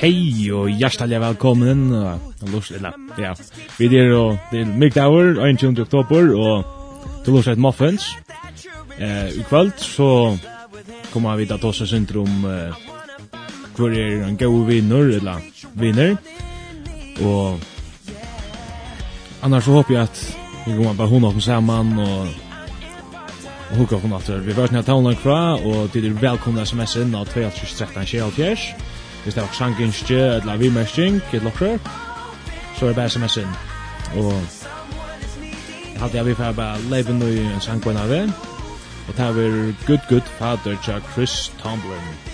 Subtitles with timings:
[0.00, 1.90] Hei og hjertelig velkommen.
[3.20, 3.34] Ja,
[3.76, 5.82] vi er og til Mykdauer, 21.
[5.82, 6.64] oktober og
[7.24, 8.06] til Lorsreit Muffins.
[8.96, 10.38] Eh, i kvöld så
[11.12, 12.80] kommer vi til å ta oss om eh,
[13.76, 16.16] hvor er en god vinner eller vinner
[17.20, 17.60] og
[19.42, 20.22] annars så håper jeg at
[20.66, 22.28] vi kommer bare hun opp sammen og
[23.70, 28.06] og hukka opp Vi var snart taunan kva, og til er velkomna sms-en av 2313
[28.06, 28.89] 24
[29.22, 31.78] hvis det var sangingstje, eller vimersking, et lokker,
[32.78, 33.48] så er det bare sms'en.
[34.16, 34.32] Og
[35.92, 38.00] jeg hadde jeg vi fyrir bare leve nu i en sangkvenna
[39.08, 42.29] og det var Good Good Father til Chris Tomlin.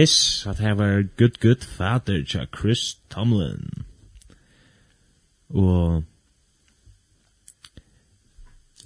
[0.00, 3.70] Yes, at her var good good father til Chris Tomlin.
[5.48, 6.04] Og...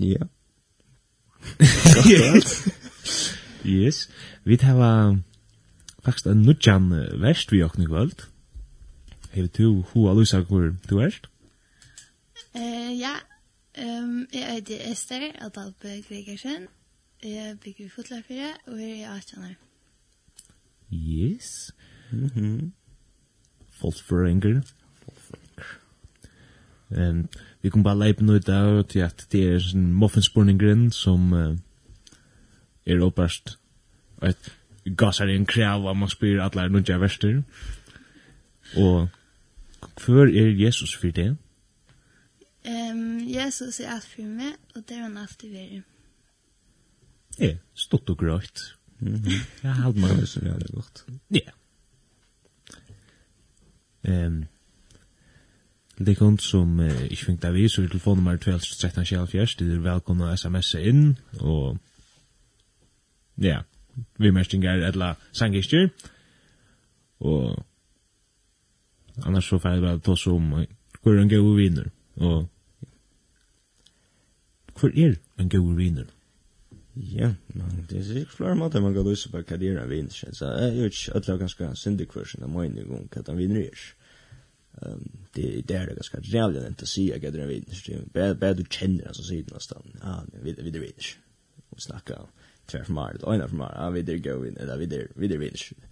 [0.00, 0.22] Ja.
[3.66, 4.10] yes.
[4.44, 5.16] Vi hava
[6.04, 6.90] faktisk en nudjan
[7.20, 8.26] verst vi okne kvöld.
[9.30, 11.28] Hei du hu alusa hvor du erst?
[12.56, 13.14] Eh, ja.
[13.78, 16.66] Ehm jeg heter Esther Adalbe Gregersen.
[17.22, 18.22] Jeg bygger fotlar
[18.66, 19.63] og jeg er 18 år.
[20.94, 21.72] Yes.
[22.12, 22.72] Mm
[23.92, 24.62] for anger.
[26.90, 27.28] Um,
[27.62, 31.56] vi kom bare leipen ut av til at det er en muffinspurningren som uh,
[32.86, 33.56] er opperst
[34.22, 34.52] et
[34.96, 37.42] gassar en krav av man spyr at lær nudja verster.
[38.76, 39.08] Og
[40.04, 41.34] hver er Jesus for det?
[42.64, 45.90] Um, Jesus er alt for meg, og det er han alltid vært.
[47.40, 48.62] Ja, stått og grøyt.
[49.62, 51.04] Ja, halt mal ist ja gut.
[51.28, 51.52] Ja.
[54.02, 54.46] Ehm
[55.98, 60.32] Det kom som eh, ikke fink da vi, så vi telefonnummer 12-13-74, det er velkomna
[60.34, 61.78] sms-a inn, og
[63.38, 63.60] ja,
[64.18, 65.88] vi mestinger etla sangistyr,
[67.20, 67.62] og
[69.22, 70.50] annars så færdig bare ta tås om
[71.02, 71.86] hvor er en god vinner,
[72.16, 72.48] og
[74.80, 76.10] hvor er en god vinner?
[76.94, 79.90] Ja, men det er sikkert flere måter man kan løse på hva det er en
[79.90, 80.34] vinner seg.
[80.38, 83.82] Så jeg er ikke alle ganske syndig for sin mening om hva den vinner er.
[85.34, 87.82] Det er det er ganske reale enn til å si hva det er en vinner
[88.14, 89.98] Det er Bare du kjenner han som sier det nesten.
[90.02, 91.18] Ja, vi er vinner seg.
[91.74, 92.32] Og snakker om
[92.70, 93.74] tvær for meg, eller øyne for meg.
[93.74, 94.76] Ja, vi er gøy vinner, eller
[95.18, 95.90] vi er vinner seg.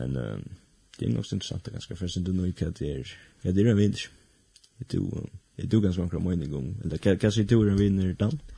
[0.00, 3.52] Men det er nok så interessant ganske for sin du nå hva det er hva
[3.52, 4.12] det er han vinner seg.
[4.80, 8.40] Jeg tror ganske mange mening om, eller hva sier du er en vinner dan?
[8.40, 8.55] Ja.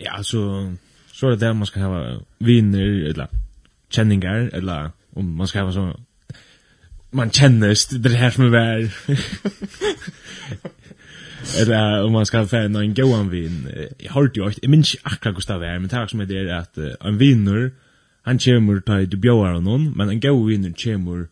[0.00, 0.70] Ja, alltså
[1.12, 3.26] så er det der man skal ha viner eller
[3.90, 5.92] kjenningar, eller om man skal ha så
[7.12, 7.68] man känner
[8.02, 8.80] det er her som er vær.
[11.60, 13.68] eller om man skal få en goan vin.
[14.02, 16.20] jeg har jo ikke, jeg minns ikke akkurat hvordan det er, men det er som
[16.20, 17.70] er det at uh, en viner,
[18.24, 21.24] han kommer til du bjøver av noen, men en goan viner kommer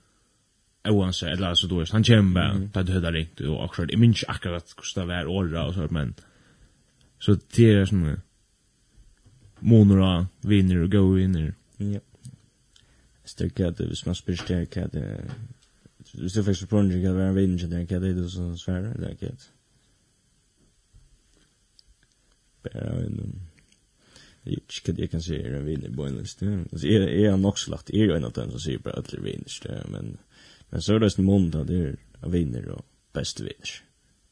[0.89, 3.99] oansett, eller altså, du vet, han kommer bara til du høyder ringt og akkurat, jeg
[3.99, 6.15] minns ikke akkurat Gustav är åra och så, men
[7.19, 8.17] så det er som
[9.63, 11.53] månader vinner og gode vinner.
[11.79, 12.01] Ja.
[13.25, 15.07] Styrka det hvis man spyrir til hva det
[16.13, 18.57] Hvis det faktisk prøvner ikke at være en vinner til hva det er det som
[18.57, 19.51] svære, det er ikke et.
[22.63, 23.43] Bare en...
[24.45, 26.51] Jeg vet ikke hva jeg kan si er en vinner på en liste.
[26.83, 29.21] Jeg er nok slagt, jeg er jo en av dem som sier bare at det
[29.21, 30.17] er vinner, men,
[30.71, 33.79] men så er det en måned at det er vinner og beste vinner.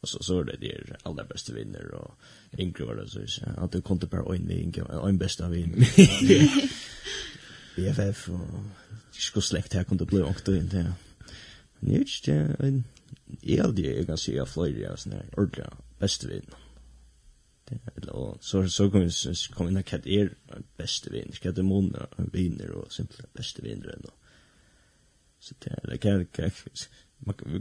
[0.02, 2.14] Og så så det där allra bästa vinner och
[2.58, 5.88] Ingrid var det så att du kunde bara en vinner en bästa vinner.
[7.76, 8.40] BFF och
[9.10, 10.92] skulle kom här kunde bli åkt in där.
[11.80, 12.84] Nu är det en
[13.42, 16.56] eldig jag kan se av Florida och sådär ordla bästa vinner.
[17.96, 19.04] Eller så så kommer
[19.64, 20.34] vi inn in att er
[20.76, 21.32] bästa vinner.
[21.32, 24.10] Ska det og vinner och simpelt bästa vinner ändå.
[25.40, 26.50] Så det kan kan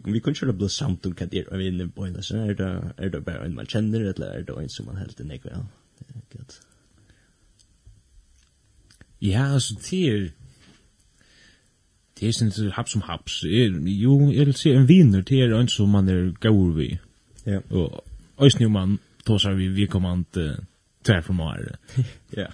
[0.05, 2.53] vi kunne köra blå samt om hva det er å vinne på en så Er
[2.53, 5.45] det er det bare en man kjenner, eller er det en som man helt enkelt
[5.45, 6.59] väl gott
[9.21, 10.29] ja altså, det er...
[12.19, 13.43] det er inte haps som haps.
[13.43, 16.97] Er, jo jeg vil si, en vinner det er en som man er gaur vi
[17.45, 17.59] ja.
[17.69, 18.03] Og
[18.35, 20.65] och ösnu man då vi vi kommer inte
[21.03, 21.77] tvær for mer
[22.37, 22.47] ja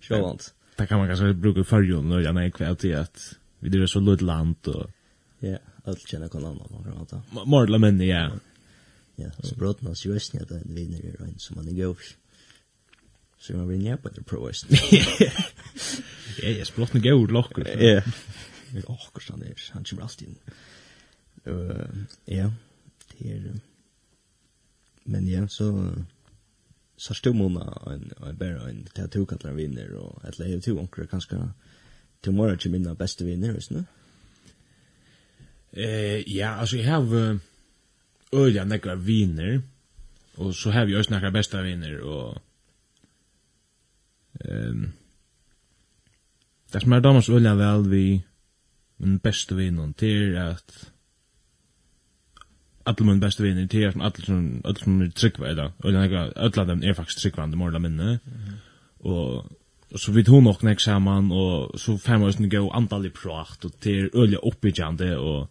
[0.00, 3.88] självant Da kan man kanskje bruke förjon og jag nej kväll till att vi det
[3.88, 4.90] så lite land og...
[5.40, 7.22] ja öll känner kan annan någon prata.
[7.46, 8.30] Mordla men ja.
[9.16, 11.98] Ja, så brötna så just när den vinner är en som man går.
[13.38, 14.66] Så man vinner på det proest.
[16.42, 17.82] Ja, jag sprotna går lockar.
[17.82, 18.02] Ja.
[18.70, 20.36] Men och så där han kommer alltid in.
[21.44, 21.86] Eh,
[22.24, 22.52] ja.
[23.18, 23.60] Det är
[25.04, 25.92] men ja, så
[26.96, 31.06] så stod stumma en en bara en tattoo kallar vinner och ett lägga till onkel
[31.06, 31.48] kanske
[32.20, 33.84] till morgon kommer mina bästa vinner visst nu.
[35.72, 37.38] Eh, ja, alltså jeg har
[38.32, 39.62] øyla nekva viner.
[40.36, 42.38] Och så har vi ju nekva bästa viner och
[44.40, 44.92] ehm um,
[46.72, 48.22] Det som er damas øyla vel vi
[48.98, 50.90] min beste vinnun til at
[52.86, 56.00] alle min beste vinnun til at alle som alle som er tryggva i dag ulja
[56.00, 58.18] nekka alle dem er faktisk tryggva enn morla minne
[59.00, 59.50] og
[59.96, 63.64] så vidt hun nok nek saman og så fem år sin gau andal i prat
[63.64, 65.48] og til øyla oppbyggjande og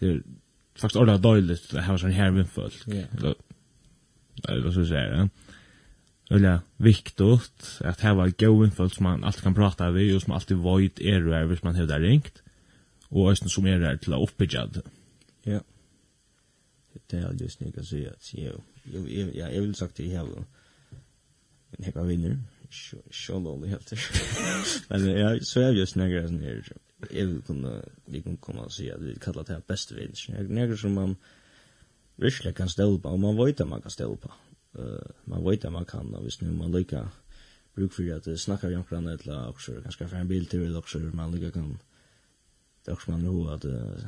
[0.00, 0.22] det är
[0.74, 2.76] faktiskt ordentligt døyligt att ha sånn her med folk.
[2.86, 3.34] Ja.
[4.48, 5.28] Eller så säger ja.
[6.30, 7.20] Eller viktigt
[7.80, 11.00] att ha en god folk som man alltid kan prata med och som alltid vet
[11.00, 12.42] är det hvis man har där ringt.
[13.08, 14.82] Och östen som är där till att uppbygga det.
[15.42, 15.60] Ja.
[17.10, 18.52] Det er är alldeles å si at jeg,
[18.84, 20.44] jeg, jeg, jeg, jeg vil sagt til jeg här
[21.78, 22.36] en hekka vinner.
[23.10, 23.92] Sjålålig helt.
[24.88, 26.72] Men ja, så är just några sådana här
[27.10, 30.24] jeg vil kunne, vi kan komme og si at vi kallar det her beste vinner.
[30.28, 31.16] Jag näger som man
[32.16, 34.32] virkelig kan stelle på og man vet at man kan stelle på.
[34.78, 34.84] Uh,
[35.26, 37.08] man vet at man kan og hvis nu man lykker
[37.74, 40.62] bruk for at det att snacka om et eller også, kanskje for en bil till
[40.62, 41.78] eller også, man lykker kan
[42.84, 44.06] det er også man ro at uh,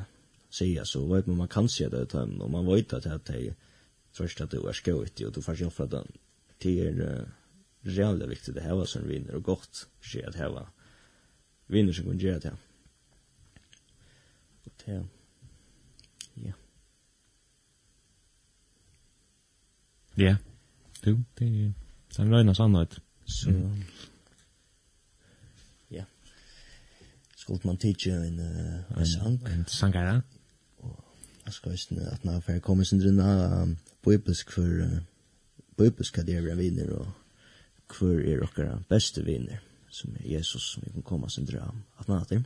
[0.51, 3.55] säga så vet man man kan se det utan och man vet att det är
[4.13, 6.13] först att det är skojigt och du får hjälpa den
[6.59, 7.27] till uh,
[7.83, 10.69] jävla viktigt det här var som vinner och gott sker att här var
[11.67, 12.72] vinner som kunde göra det här
[14.87, 15.01] ja.
[16.37, 16.53] Ja.
[20.17, 20.37] Ja.
[21.05, 21.75] Du, det
[22.19, 23.01] er løgnet sannhet.
[23.25, 23.51] Så...
[23.51, 23.83] Mm.
[25.91, 26.05] Ja.
[27.37, 29.49] Skulle man tidsje en, uh, en sang.
[29.49, 30.23] En sangare?
[31.45, 34.63] Jeg skal ikke at når jeg kommer sin drønne um, bøybisk for...
[34.63, 34.99] Uh,
[35.77, 37.07] bøybisk at jeg er viner og
[37.99, 39.61] hvor er dere beste viner
[39.91, 42.45] som er Jesus som vi kan komme sin drønne at man jeg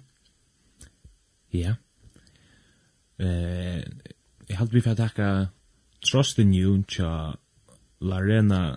[1.53, 1.75] Ja.
[3.19, 3.83] Eh,
[4.49, 5.29] jeg halte vi for å takke
[6.05, 7.33] Trust in You tja
[8.01, 8.77] Larena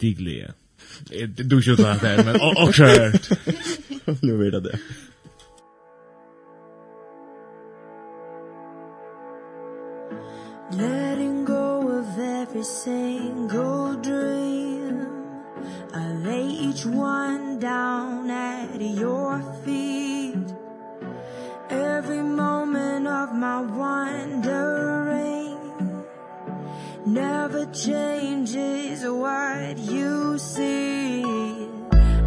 [0.00, 0.54] Diglia.
[1.10, 3.28] Du skjøter det her, men også hørt.
[4.22, 4.80] Nu vet jeg det.
[10.72, 15.06] Letting go of every single dream
[15.94, 20.07] I lay each one down at your feet
[21.70, 25.58] every moment of my wandering
[27.06, 31.24] never changes what you see.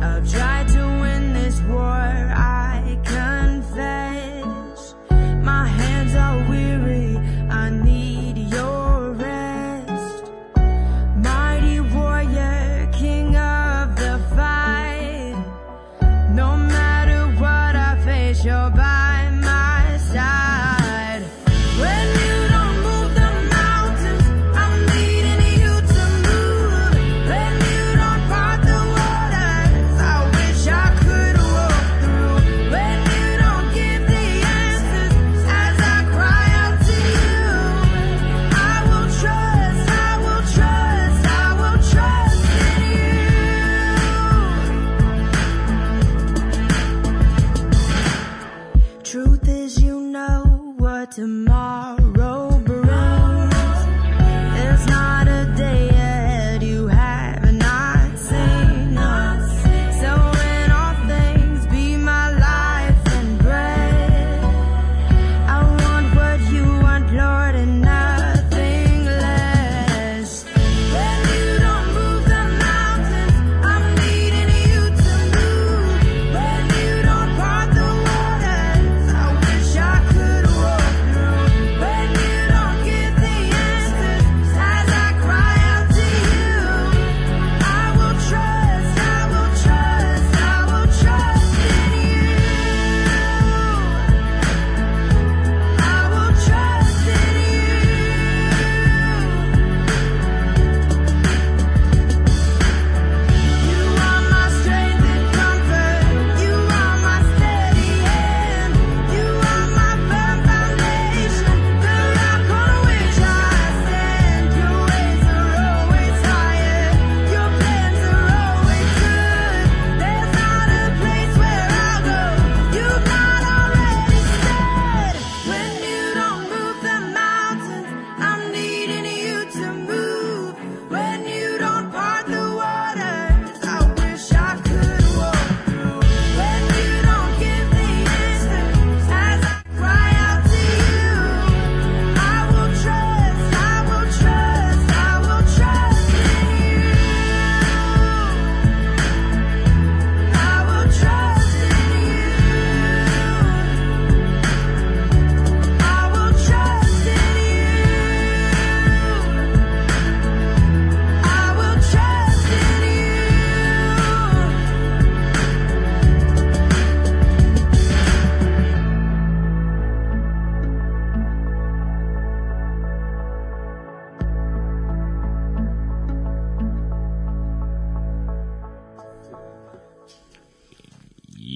[0.01, 2.20] I've tried to win this war.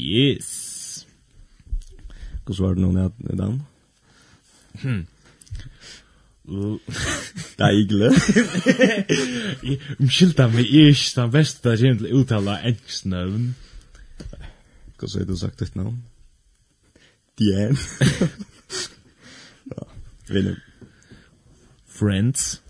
[0.05, 1.07] Yes.
[2.45, 3.61] Hvordan var det noen jeg den?
[4.81, 5.07] Hmm.
[7.59, 8.11] Deigle.
[9.99, 13.47] Umskylda meg ish, den beste der kommer til å uttale engelsknøvn.
[14.95, 16.03] Hva så har du sagt ditt navn?
[17.39, 17.77] Dien.
[19.73, 19.87] ja,
[20.29, 20.61] William.
[21.87, 22.61] Friends.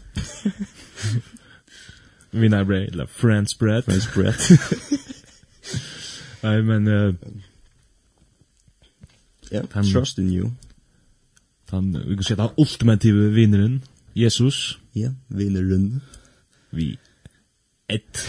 [2.32, 3.84] Vinnar bread, eller Friends bread.
[3.84, 4.40] Friends bread.
[6.46, 6.88] Nei, men...
[6.88, 7.16] Uh,
[9.52, 10.52] ja, yeah, trust in you.
[11.70, 13.82] Han, vi kan säga den ultimative vinneren,
[14.14, 14.78] Jesus.
[14.94, 16.02] Ja, yeah, vinneren.
[16.70, 16.98] Vi.
[17.88, 18.18] Ett.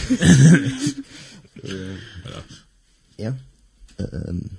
[3.18, 3.32] Ja.
[3.98, 4.56] Ehm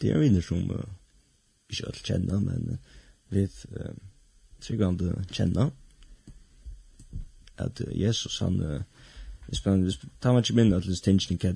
[0.00, 0.84] det är vinner som uh,
[1.68, 2.76] vi ska kjenner, men uh,
[3.28, 3.90] vi uh,
[4.60, 4.96] tycker han
[7.56, 8.82] at uh, Jesus han uh,
[9.48, 9.86] Det man spännande.
[9.86, 10.84] Det tar man inte minna att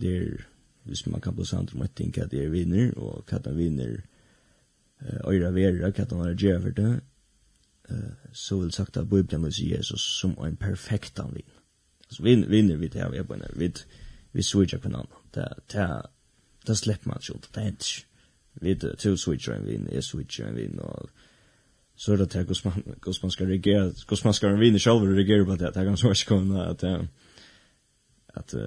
[0.01, 0.47] det är
[0.89, 3.57] hvis man kan blåsa sant om ett ting att det er vinner og hva han
[3.57, 4.01] vinner
[5.03, 7.01] uh, øyre vera, hva han har gjør for det
[7.91, 11.63] uh, så vil sagt at Bibelen vil si Jesus som en perfekt han vinner.
[12.09, 13.73] Altså, vin, vinner vi det her, vi er på en vi,
[14.33, 15.25] vi switcher på en annen.
[15.35, 16.03] Det, det,
[16.67, 18.05] det slipper man inte, det händer ikke.
[18.61, 21.11] Vi er to switcher en vinner, jeg switcher en vinner og
[21.99, 24.95] så er det til hvordan man, hur man ska reagera, hur man skal vinne selv
[24.95, 25.75] og reagera på det.
[25.75, 27.07] Det er ganske inte kunna att, att,
[28.35, 28.61] at, uh,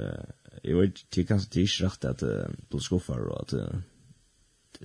[0.64, 2.24] jeg vet det er kanske det är rätt att
[2.72, 3.54] du skuffar och att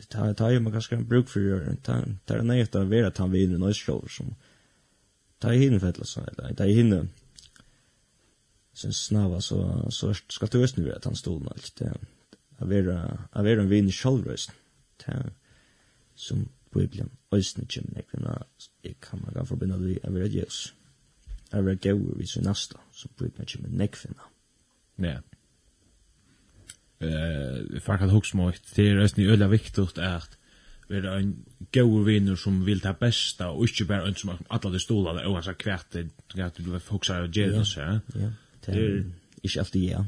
[0.08, 3.18] ta ta ju man kanske kan bruk för gör det er nej å være at
[3.18, 4.34] han vill en nice show som
[5.40, 7.08] ta hin för så eller ta hinne,
[8.74, 11.94] sen snava så så ska du ösnu att han stod allt det
[12.58, 14.50] att vara att vara en vinn shoulderist
[14.98, 15.12] ta
[16.14, 18.42] som Bibeln ösnu gym nekna
[18.82, 20.74] jag kan man kan förbinda det att vara Jesus.
[21.50, 24.22] Att vara gud vi så nästa som Bibeln gym nekna
[24.98, 25.20] Ja
[26.98, 30.38] eh fuck att hooks mig det är nästan öliga viktigt att
[30.88, 34.78] vara en goda vinner som vill ta bästa och inte bara en som alla de
[34.78, 35.86] stolarna och så kvärt
[36.34, 38.00] det att du fokuserar och ge det så ja
[38.66, 39.04] det är
[39.42, 40.04] inte alltid ja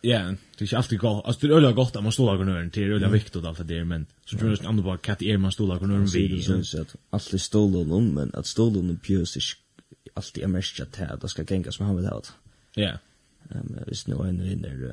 [0.00, 1.24] Ja, det är inte alltid gott.
[1.24, 3.64] Alltså det är öliga gott att man stolar gunören, det är öliga viktigt allt det
[3.64, 6.30] där, men så tror jag att andra bara katt är man stolar gunören vid.
[6.30, 9.42] Det syns att allt är stolar men att stolar någon pjös är
[10.14, 12.82] alltid är mest att det ska gängas som han vill ha det.
[12.82, 12.98] Ja.
[13.42, 14.92] Men visst nu är uh,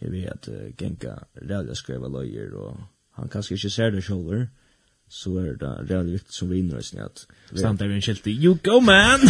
[0.00, 1.14] jeg vet at uh, Genka
[1.50, 2.80] rævlig skriva løyer, og
[3.18, 4.46] han kanskje ikke ser det sjåler,
[5.08, 7.26] så er det rævlig viktig som vi innrøsning at...
[7.54, 9.20] Samt er vi en skilt you go man!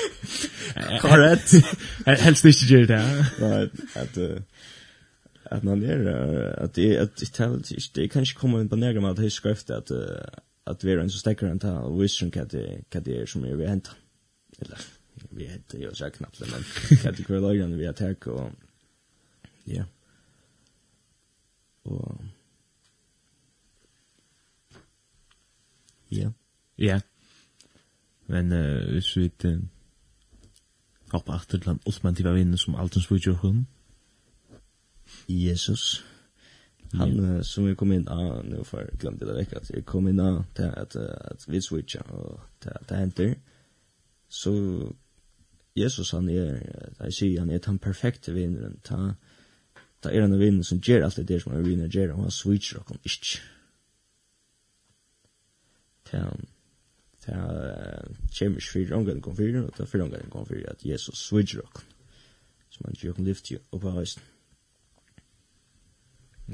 [1.04, 1.54] Korrekt!
[2.24, 3.04] Helst ikke gjør det.
[3.40, 3.62] Nei,
[3.94, 4.42] at...
[5.46, 6.00] At man er,
[6.58, 9.24] at det at det er, at det kan ikke komme inn på nærmere med at
[9.24, 9.92] er skrøft at
[10.66, 13.56] at vi er en så stekker en tal, og viser hva det er som er
[13.56, 13.94] vi hentet.
[14.60, 14.86] Eller,
[15.30, 16.66] vi hentet jo så knappt, men
[17.02, 18.52] hva det er vi har takk, og
[19.66, 19.84] Ja.
[21.84, 22.24] Og...
[26.10, 26.30] Ja.
[26.78, 27.00] Ja.
[28.26, 29.60] Men uh, hvis vi ikke
[31.12, 33.66] hopper achter til den ultimative vinnen som alt som spør hun.
[35.28, 36.04] Jesus.
[36.94, 37.44] Han yeah.
[37.44, 40.20] som vi kom inn av, nu får jeg glemte det vekk, at jeg kom inn
[40.22, 43.34] av til at, at vi switcha og til at det henter.
[44.28, 44.52] Så
[45.76, 46.60] Jesus han er,
[47.00, 49.14] jeg sier han er den perfekte vinneren, ta
[50.06, 52.34] ta er en vinn som gjør alt det der som er vinn gjør, og han
[52.34, 53.42] switcher og han ikke.
[56.06, 56.22] Ta,
[57.24, 57.40] ta,
[58.38, 61.26] kommer ikke fyrir omgang kom fyrir, og ta er fyrir omgang kom fyrir at Jesus
[61.26, 61.92] switcher og han,
[62.70, 64.32] som han gjør kan lyfte opp av høysten.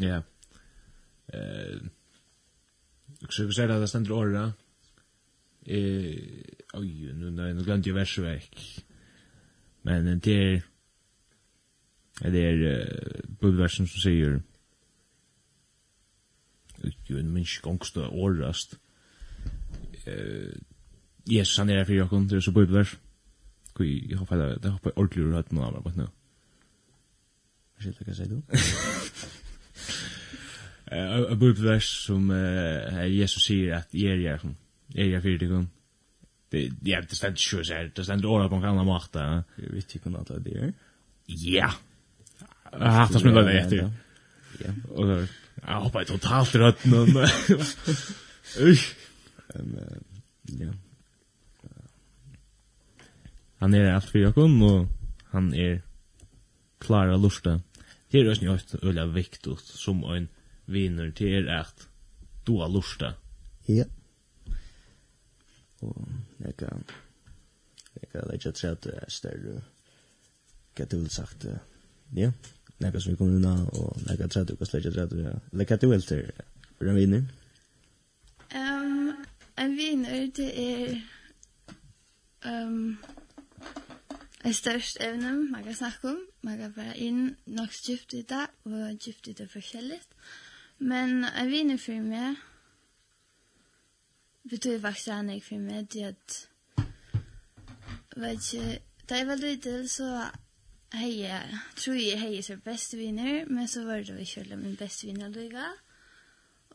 [0.01, 0.23] Ja.
[3.29, 4.59] Så vi ser at det stender året,
[5.65, 6.19] Eh,
[6.73, 8.43] oj, nu när jag glömde ju verset
[9.83, 10.63] Men det är
[12.31, 14.41] det er uh, bibelversen som sier
[17.09, 18.79] jo en minst gongst og årast.
[20.07, 20.53] Uh,
[21.31, 22.99] Jesus han er her fyrir okkur, det er så bibelvers
[23.81, 26.09] jeg hopper det jeg hopper ordentlig ur høyden av meg nå.
[27.73, 28.43] Hva skjer hva sier du?
[30.93, 34.43] En bibelvers som uh, Jesus sier at jeg er her
[34.93, 35.71] jeg er her for jokken
[36.53, 37.89] det ja det stendt sjøs her.
[37.97, 39.23] Det stendt åra på en kalla makta
[39.57, 40.75] jeg vet ikke hva det er.
[41.29, 41.71] Ja.
[42.73, 43.77] Jag Ja, det skulle det efter.
[44.59, 44.71] Ja.
[44.89, 45.27] Och då
[45.67, 47.07] jag hoppar totalt rött nu.
[48.61, 48.97] Usch.
[50.43, 50.73] ja.
[53.59, 54.87] Han är allt för jag och
[55.25, 55.83] han är
[56.79, 57.61] klar att lusta.
[58.11, 60.29] Det är ju inte öliga viktigt som en
[60.65, 61.89] vinner till er att
[62.45, 63.15] du har lusta.
[63.67, 63.85] Ja.
[65.79, 66.85] Och jag kan
[68.01, 69.63] jag kan lägga till att det är större.
[70.75, 71.47] Gatt sagt,
[72.15, 72.33] ja
[72.83, 75.39] nekka som vi kommer unna, og nekka tredje, og slik tredje, ja.
[75.53, 76.31] Eller hva er det vel til
[76.77, 77.23] for en vinner?
[78.55, 79.13] Um,
[79.59, 80.95] en vinner, det er
[82.47, 82.99] um,
[84.45, 86.21] et størst evne man kan snakke om.
[86.43, 90.01] Man kan være inn nok djupt i det, og djupt i det forskjellig.
[90.79, 92.37] Men en vinner for meg,
[94.51, 96.49] betyr faktisk han ikke for meg, det er at,
[98.17, 100.09] vet ikke, da jeg var liten, så
[100.93, 101.25] Hei,
[101.77, 105.31] tror jeg hei så beste viner, men så var det jo ikke min beste viner
[105.33, 105.71] lyga.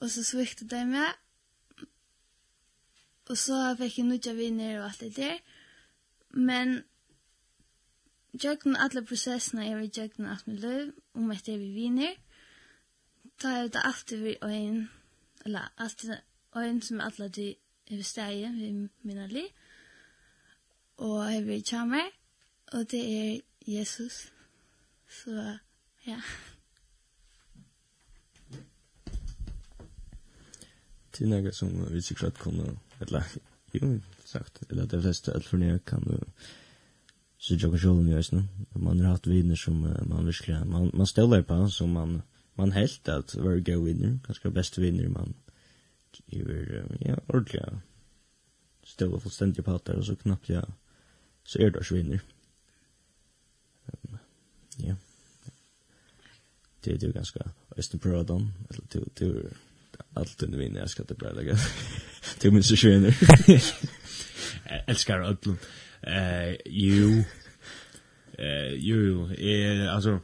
[0.01, 1.11] Og så svikte de meg.
[3.29, 5.37] Og så fikk jeg nødja viner og alt det der.
[6.29, 6.81] Men
[8.43, 12.15] jøkken alle prosessene er vil jøkken alt min løv, om at jeg vil viner,
[13.41, 14.87] da er det alltid vi øyn,
[15.45, 16.15] eller alltid
[16.57, 17.55] øyn som alle de
[17.91, 19.45] er steget ved minne.
[20.97, 22.09] Og jeg vil kjammer,
[22.73, 24.31] og det er Jesus.
[25.09, 25.57] Så
[26.07, 26.21] ja.
[31.11, 33.23] Til något som vi sikkert att kunna eller
[33.73, 36.19] jo sagt eller det fleste alt for förneka kan du
[37.37, 38.47] så jag kan själv nu nu
[38.79, 42.21] man har haft vinner som man verkligen man man ställer på som man
[42.55, 44.19] man helt att vara go vinner.
[44.25, 45.33] kanske bästa vinner man
[46.31, 47.81] över ja ordentligt
[48.83, 50.63] ställer fullständigt på att det så knappt ja
[51.43, 52.19] så är det svinner.
[52.19, 52.36] Mm.
[54.77, 54.95] Ja.
[56.83, 57.39] Det är ju ganska
[57.77, 58.53] östen på dem.
[58.69, 59.49] Alltså du du
[60.13, 61.57] alt under vinner jeg ska det bare legge.
[62.41, 63.13] Du minns ju sjön.
[64.87, 65.47] Älskar allt.
[66.01, 67.23] Eh Jo,
[68.37, 70.19] eh jo, är alltså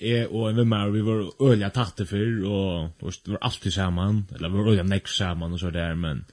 [0.00, 4.26] är och en vimmer, vi var øyla tatter för och og vi var alltid samman
[4.34, 6.24] eller vi var øyla näck samman och så där men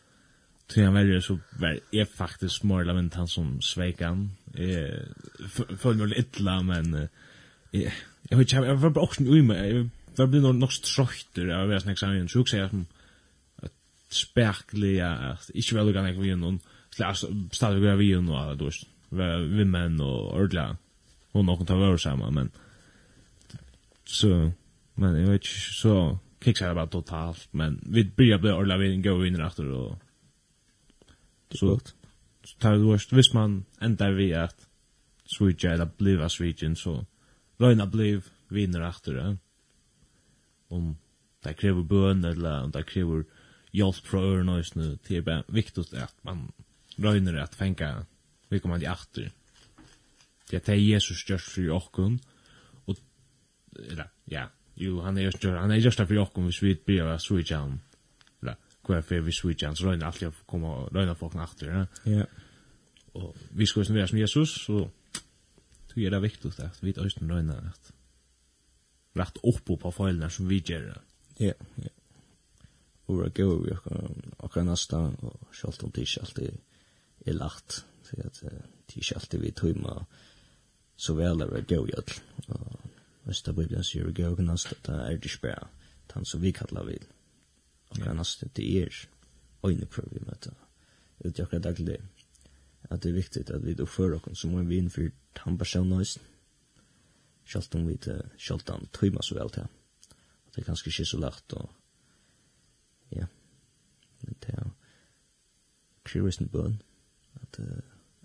[0.68, 4.32] Tror jag väl så väl är faktiskt smörla men han som svekan.
[4.54, 5.00] Eh
[5.78, 7.08] följer lite illa men
[7.72, 7.92] Ja.
[8.30, 9.90] Jag vet jag var också nu med.
[10.16, 11.48] Jag blev nog nog tröttar.
[11.48, 12.70] Jag vet inte exakt hur jag ska säga.
[14.10, 17.16] Spärkliga att inte väl kan jag vinna någon slash
[17.52, 18.70] stadig grejer vi och alla då.
[19.10, 20.78] Vi män och ordla.
[21.32, 22.52] Och någon tar över samma men
[24.06, 24.52] så
[24.94, 25.48] men jag vet inte
[25.82, 29.98] så kicksar bara totalt men vi börjar bli ordla vi går in efter och
[31.50, 31.80] så
[32.60, 34.68] tar det visst man ändar vi att
[35.26, 37.06] switcha eller bliva switchen så
[37.62, 39.34] røyna bliv vinner aftur, ja.
[40.70, 40.96] Om
[41.46, 43.24] det krever bøn, eller om det krever
[43.76, 46.48] hjelp fra ørenøysene, det er bare viktig at man
[47.02, 48.06] røyner at fenga
[48.50, 49.30] vi kommer til aftur.
[50.50, 52.20] Det er det Jesus gjørs for jokken,
[52.86, 52.98] og,
[53.80, 54.46] eller, ja,
[54.78, 57.80] jo, han er just, han er just for jokken hvis vi blir av switcha han,
[58.42, 61.72] eller, hver fyr vi switcha han, så røyner alltid å komme og røyner folk aftur,
[61.72, 61.86] ja.
[62.06, 62.28] Ja.
[63.16, 64.86] Og vi skal være som Jesus, så
[65.96, 67.94] Tog är det viktigt at vi inte röjna at
[69.14, 71.02] rett oppå på feilene som vi gör.
[71.38, 71.90] Ja, ja.
[73.06, 73.72] Og det går vi
[74.40, 76.58] akkurat nästan og kjallt om tisch alltid
[77.26, 77.86] er lagt.
[78.04, 78.44] Så att
[78.96, 80.06] ikke alltid vi tumma
[80.98, 82.12] så vel er det går jag.
[82.48, 82.82] Och
[83.24, 85.68] nästa bibeln sier vi går nästan att det är det spär.
[86.08, 87.00] Tant vi kallar vi.
[87.90, 89.08] Akkurat nästan det er
[89.62, 90.48] ojne problem att
[91.20, 92.02] utgöra det
[92.90, 96.20] at det er viktig at vi oppfører för oss som en vinn personen tampersjonøys.
[97.46, 99.68] Sjalt om vi ikke sjalt om tryma så vel til.
[100.54, 101.70] Det er kanskje ikke så lagt og
[103.12, 103.26] ja.
[104.22, 104.70] Men det er
[106.06, 106.48] curious bøn.
[106.48, 106.82] bun
[107.42, 107.60] at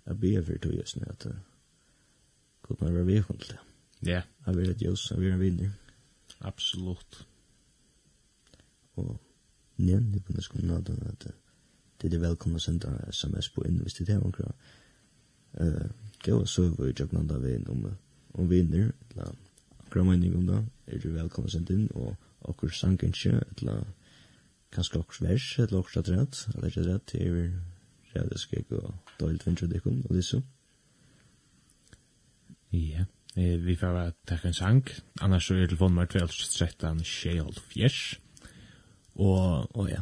[0.05, 1.27] a be over to us now at
[2.61, 3.59] god man var vi kom til det.
[4.09, 4.21] Ja.
[4.45, 5.69] Jeg vil at jøs, jeg vil en vinner.
[6.39, 7.27] Absolutt.
[8.95, 9.21] Og
[9.77, 11.31] njen, det kunne skulle nå at uh,
[12.09, 14.53] det er velkomna å senda sms på inn hvis det er omkring
[15.59, 15.87] uh,
[16.23, 17.87] gå og søve i Jøgnanda veien om,
[18.33, 19.33] om vinner eller
[19.83, 22.15] akkurat mening om det er du velkomna å senda inn og
[22.49, 23.83] akkur sangenskje eller
[24.73, 27.53] kanskje akkur vers eller akkur rett eller ikke rett til er
[28.15, 30.41] realiskeg og døylt vinner dikken og disse
[32.71, 33.03] Ja,
[33.35, 34.85] vi får takk en sang.
[35.19, 38.30] Annars så er telefonen 12 13 6 4
[39.13, 40.01] Och och ja.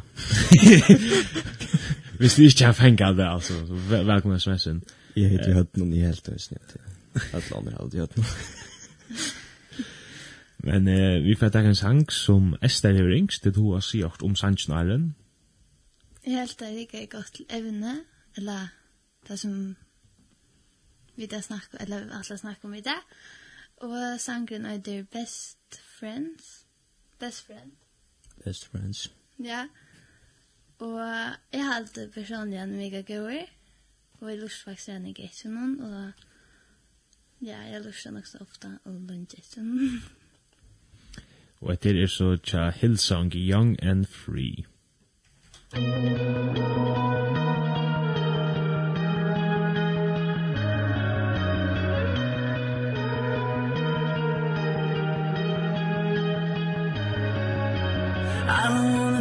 [2.18, 4.82] Visst vi inte har fänga det alltså så väl välkomna som sen.
[5.14, 6.76] Jag heter ju hött någon i helt och snitt.
[7.32, 8.26] Att andra hade hött någon.
[10.56, 14.22] Men eh, vi får ta en sang som Esther har ringst til hun har sagt
[14.22, 15.12] om Sanchen Island.
[16.26, 18.04] Jeg helt er ikke godt evne,
[18.36, 18.68] eller
[19.28, 19.76] det som
[21.16, 23.00] vi da snakker, eller vi alle snakker om i dag.
[23.76, 26.66] Og sangren er Best Friends.
[27.18, 27.89] Best Friends
[28.44, 29.08] best friends.
[29.38, 29.66] Ja.
[30.78, 31.00] Og
[31.52, 33.44] jeg har alltid personlig en mega gøy.
[34.20, 35.80] Og jeg lurer faktisk en i etter noen.
[35.80, 36.12] Og
[37.46, 40.02] ja, jeg lurer nok så ofte å lunge etter noen.
[41.60, 44.66] Og etter er så tja Hillsong Young and Free.
[45.72, 47.89] Thank you.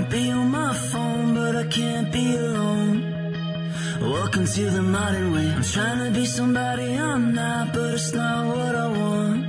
[0.10, 2.96] be on my phone but I can't be alone.
[4.02, 5.48] Welcome to the modern way.
[5.48, 9.46] I'm trying to be somebody I'm not But it's not what I want.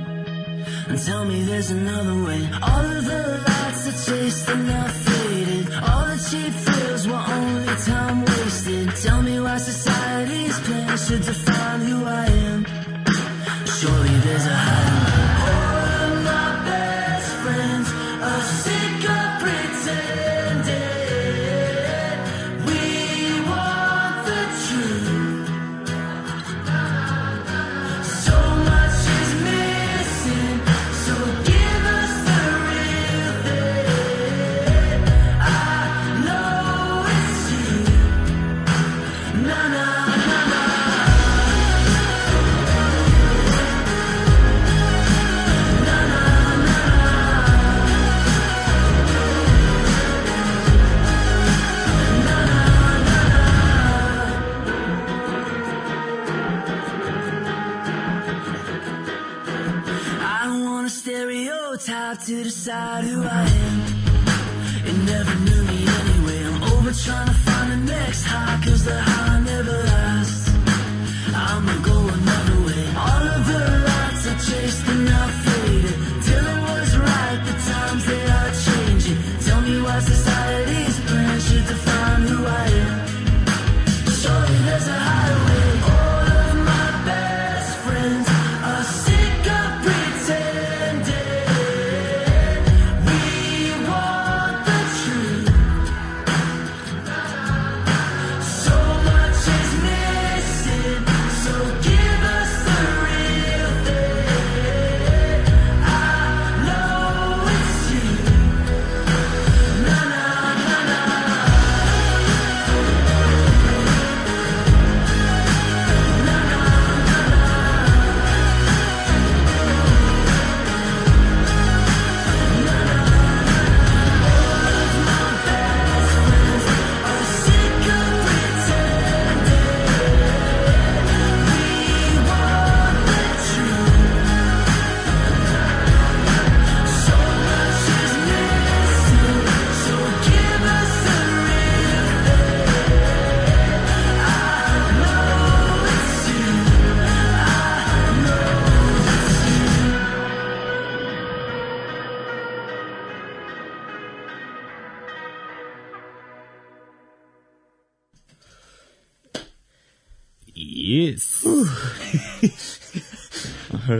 [0.89, 2.41] And tell me there's another way.
[2.61, 5.73] All of the lights are chased and now faded.
[5.89, 8.95] All the cheap thrills were only time wasted.
[8.97, 12.65] Tell me why society's plan should define who I am.
[13.65, 14.70] Surely there's a
[62.25, 63.50] to decide who I am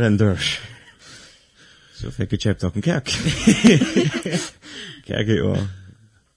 [0.02, 0.60] en dörr.
[1.94, 3.10] Så fick jag köpt en kak.
[5.08, 5.58] Kärk i år.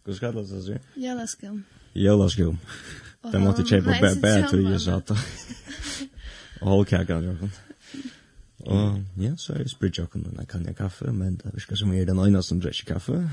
[0.04, 0.80] Hur ska det sig?
[0.94, 1.64] Jölaskum.
[1.92, 2.58] Jölaskum.
[3.32, 5.10] Det måste köpa bär bär till ju så att.
[6.60, 7.50] Och håll kärkan jag kan.
[8.56, 11.76] Och ja, så är det sprit jag kunde jag kan jag kaffe men det ska
[11.76, 13.28] som är den ena som dricker kaffe.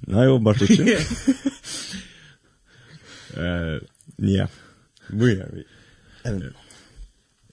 [0.00, 0.82] Nej, och bara så.
[3.36, 3.80] Eh,
[4.16, 4.48] ja.
[5.06, 6.52] Vi är vi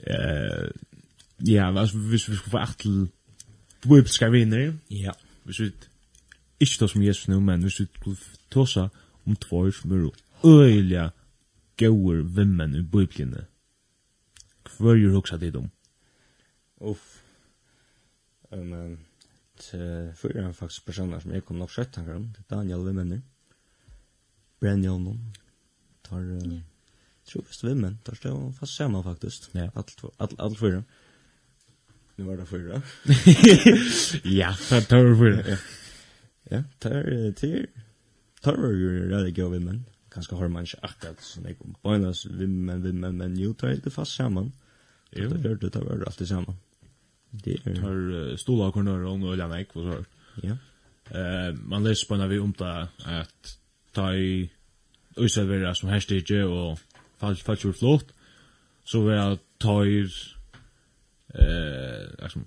[0.07, 0.69] eh
[1.47, 3.09] ja, alltså hvis vi skulle få achtel
[3.81, 4.73] bibelska vinner.
[4.91, 5.11] Ja.
[5.43, 5.71] Hvis vi
[6.59, 8.17] ikke tar som Jesus nu, men hvis vi skulle
[8.51, 8.87] tåsa
[9.25, 10.09] om tvær som er
[10.45, 11.09] øyelig
[11.77, 13.45] gauer vimmen i biblene.
[14.77, 15.69] Hva gjør du også det om?
[16.77, 17.23] Uff.
[18.51, 18.97] Men
[20.15, 23.21] fyrir han faktisk personer som jeg kom nok sett tanker om, det er Daniel vimmenner.
[24.59, 25.19] Brenn gjennom.
[26.03, 26.19] Tar...
[26.19, 26.61] Uh, yeah
[27.29, 29.49] tror visst vimmen, där står fast samma faktiskt.
[29.51, 29.71] Ja.
[29.75, 30.83] Allt allt allt fyra.
[32.15, 32.81] Nu var det fyra.
[34.23, 35.43] ja, det tar vi fyra.
[35.47, 35.57] Ja,
[36.43, 37.67] ja tar till
[38.41, 39.85] tar ju det går vimmen.
[40.11, 44.15] Kanske har man inte akkurat sån där bonus vimmen vimmen men ju tar det fast
[44.15, 44.51] samman.
[45.11, 45.29] Jo.
[45.29, 46.55] Det gör det tar allt samman.
[47.29, 50.05] Det tar stola og corner og noe näck vad så.
[50.41, 50.57] Ja.
[51.11, 53.57] Eh man leser på när vi omta at
[53.93, 54.49] ta i
[55.17, 56.79] Øysa som herstige og
[57.19, 58.13] falsk ur flott,
[58.83, 59.89] så var jeg tar
[61.35, 62.45] eh, liksom,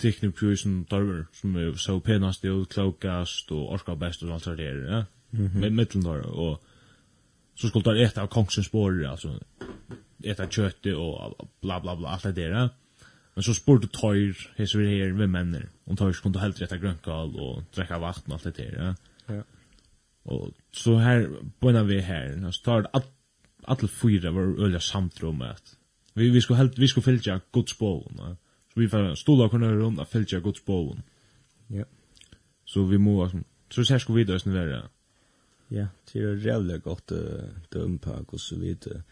[0.00, 4.58] tekne pjusen tarver som er så penast og klokast og orska best og alt det
[4.58, 5.02] der, ja.
[5.34, 6.60] Med mittel der, og
[7.58, 9.34] så skulle det eta av kongsens spår, altså
[10.24, 12.68] eta kjøttet og bla bla bla, alt det der, ja.
[13.34, 17.34] Men så spurte tøyr hese vi her ved menner, om tøyr skulle helt rett av
[17.34, 18.94] og drekka vatten og alt det der, ja.
[19.34, 19.42] ja.
[20.24, 21.26] Og så her,
[21.60, 23.10] på en vi her, så tar det at,
[23.66, 25.42] alle fyra var ølja samtro om
[26.14, 28.36] vi vi skulle helt vi skulle fylgja Guds bollen.
[28.74, 31.02] Så vi får stola kunna rundt att fylgja Guds bollen.
[31.66, 31.84] Ja.
[32.64, 33.30] Så vi må
[33.70, 34.88] så så ska vi då snälla vara.
[35.68, 37.12] Ja, det är jävligt gott
[37.68, 39.02] dömpa och så vidare.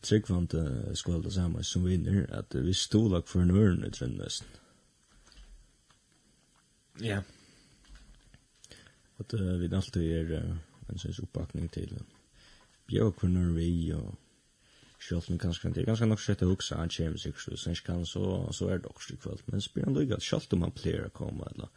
[0.00, 4.44] Tryggvant det samme som vinner att vi stola för en örn i trendnäst.
[6.98, 7.22] Ja.
[9.16, 12.15] Att vi alltid är en sån oppbakning till uh,
[12.86, 14.14] bjør bjørkunnur vi og
[15.06, 17.78] sjálvt men kanskje det er ganske nok sett å hugsa han kommer sikkert så sen
[17.86, 20.66] kan så så er det også i kveld men spyr han nog at sjálvt om
[20.66, 21.70] han pleier å komme eller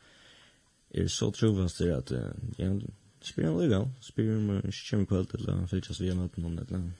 [0.90, 2.12] er det så trofast det att
[2.58, 2.74] ja
[3.22, 3.62] spyr han
[4.02, 6.92] spelar nog han ikke kommer i kveld eller fyllas vi har møtt noen eller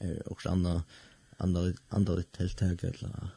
[0.00, 0.82] er är också andra
[1.38, 3.30] andra litt tiltak eller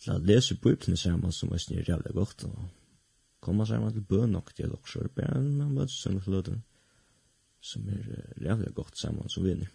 [0.00, 2.68] Så lese bøyplene sammen som er snir jævlig godt, og
[3.40, 6.62] komme sammen til bøn bønoktig, eller også, er bare man møtes som lødden
[7.66, 9.66] som er uh, rævlig godt sammen som vinner.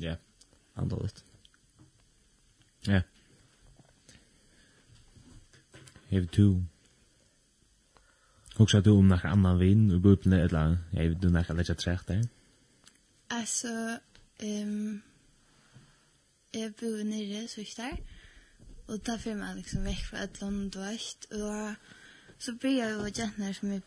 [0.00, 0.04] Ja.
[0.04, 0.16] Yeah.
[0.76, 1.24] Antallet.
[2.86, 2.92] Ja.
[2.92, 3.02] Yeah.
[6.10, 6.64] Hev du
[8.56, 12.26] Hoxa du om några annan vin og bubble eller hev du några lägga trächt der?
[13.30, 13.98] Alltså
[14.38, 15.02] ehm
[16.52, 18.00] jag bor nere så där.
[18.86, 21.74] Och där får man liksom väck från ett land och
[22.38, 23.82] så blir jag ju jättenär som jag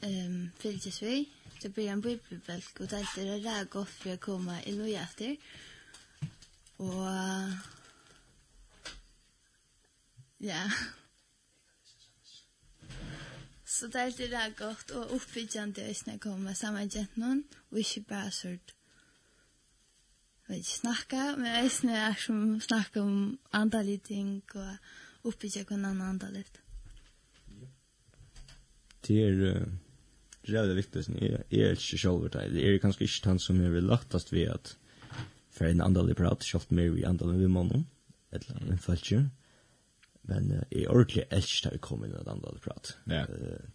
[0.00, 0.90] ehm fyllt vi.
[0.90, 1.26] Sverige
[1.60, 5.36] til Brian Bibelk og tenkte det er godt for å komme i noe etter.
[6.82, 7.04] Og
[10.44, 10.62] ja.
[13.64, 18.04] Så det er det godt og oppbyggende hvis jeg kommer sammen med noen og ikke
[18.08, 18.60] bare sånn
[20.48, 24.76] vet ikke snakke, men jeg snakker som snakker om andre ting og
[25.24, 26.60] oppbygge hvordan andre litt.
[29.06, 29.64] Det er
[30.52, 32.48] jävla viktigt ni är er ikke själva där.
[32.48, 34.76] Det er kanskje ikke han som er väl lättast vid at
[35.50, 37.86] för en annan prat skaft mer vi annan vi mannen
[38.32, 39.30] eller en falske.
[40.22, 42.96] Men är ordentligt älskar inn komma in annan prat.
[43.06, 43.26] Ja.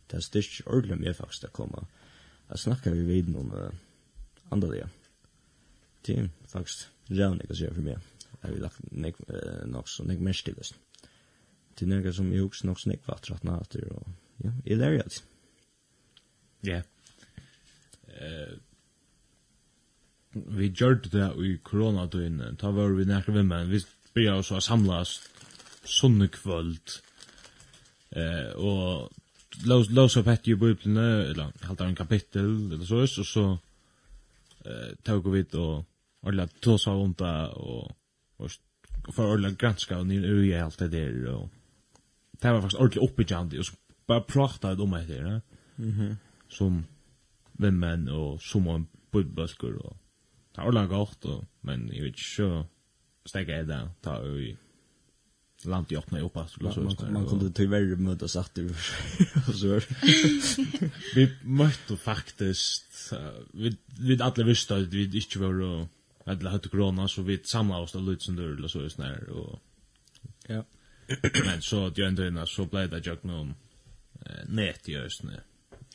[0.08, 1.88] Det er styrst ordentlig mer faktisk att komma.
[2.50, 3.78] Jeg snackar vi vid någon
[4.50, 4.90] annan det.
[6.02, 8.00] Det är faktiskt jävligt å säga for meg.
[8.42, 9.16] Jeg vil lagt nek
[9.66, 10.74] nok så nek mest till det.
[11.76, 14.76] Det är något som jag också nog snäckvart nek, nå att det och ja, i
[14.76, 15.24] lärjat.
[16.62, 16.82] Ja.
[18.08, 18.58] Eh
[20.32, 22.58] vi gjorde det i koronatiden.
[22.58, 23.82] Ta var vi nærke vi men vi
[24.14, 25.16] byrja oss å samlas
[25.86, 27.00] sunne kvöld.
[28.12, 29.10] Eh og
[29.66, 33.58] lås lås upp ett ju bibeln eller halta en kapitel eller så så så
[34.66, 35.86] eh tog vi då
[36.22, 37.92] och la tosa runt och
[38.38, 38.52] och
[39.14, 41.50] för att granska och ni är ju helt det där och
[42.32, 43.74] det var faktiskt ordentligt uppbyggande och så
[44.06, 45.42] bara pratade om det där.
[45.76, 46.16] Mhm
[46.50, 46.84] som
[47.60, 49.96] vimmen og som en budbøsker og
[50.50, 52.64] det er ordentlig godt, og, men jeg vet ikke
[53.30, 54.50] steg er det, ta og i
[55.70, 56.46] landet i åpne i oppa.
[57.12, 58.70] Man, kunne tyverre møte og etter
[59.48, 59.80] og så
[61.16, 63.14] Vi møtte faktisk,
[63.54, 65.88] vi, vi alle visste at vi ikke var og
[66.30, 69.60] eller hade corona så vi samla oss lite som dörr eller så just när och
[70.48, 70.64] ja
[71.46, 73.56] men så att jag ändå innan så blev det jag någon
[74.48, 75.42] nät i östne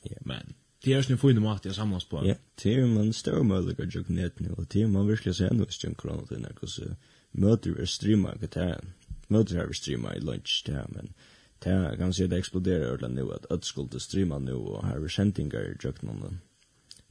[0.05, 2.26] Ja, men det er ju en mat jag samlas på.
[2.26, 5.34] Ja, det är man stor möjlighet att jag knät nu och det är man verkligen
[5.34, 6.82] sen och stund kronor till när så
[7.30, 8.92] möter vi streama gitarren.
[9.28, 11.14] Möter vi streama i lunch där men
[11.59, 15.09] det kan se det exploderar ordentligt nu att att skulle streama nu och här vi
[15.09, 16.38] sendingar jag knät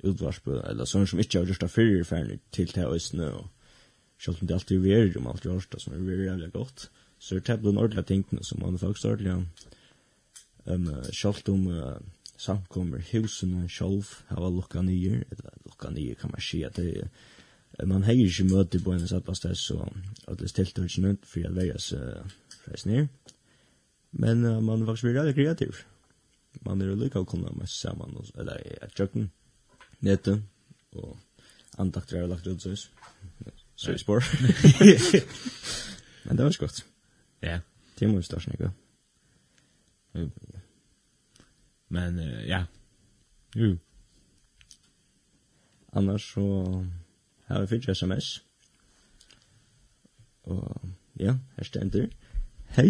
[0.04, 3.30] utvarspe eller sånn som ikke har gjort det før i til det og snø.
[4.20, 6.90] Selv om det alltid er jo om alt gjort det som er jævlig gott.
[7.24, 9.48] så er det på den ordentlige tingene som man faktisk ordentlig
[10.66, 11.96] um, selv om uh,
[12.44, 17.08] samkommer husene sjolv hava lukka nyer, eller lukka nyer kan man si at det er
[17.90, 19.80] man heier ikke møte på en satt sted, så
[20.28, 23.08] at det stilte hun ikke nødt for å være seg freis ned.
[24.14, 25.82] Men uh, man faktisk blir veldig kreativ.
[26.68, 29.32] Man er jo lykke å kunne med sammen, eller i et kjøkken,
[30.06, 30.38] nete,
[30.94, 31.18] og
[31.82, 32.76] andakter er lagt ut, så
[33.76, 34.22] så i spår.
[36.26, 36.84] Men det var så godt.
[37.42, 37.58] Ja.
[37.98, 38.70] Det må vi starte, ikke?
[40.14, 40.28] Ja.
[41.94, 42.64] Men uh, ja.
[43.56, 43.76] Jo.
[45.94, 46.46] Annars så
[47.46, 48.44] har vi fyrtje sms.
[50.44, 50.90] Og
[51.20, 52.08] ja, her stender.
[52.74, 52.90] Hei,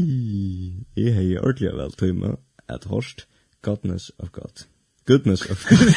[0.96, 2.36] jeg hei ordentlig vel tøyma
[2.72, 3.28] at horst
[3.62, 4.64] godness of God.
[5.06, 5.92] Goodness of God.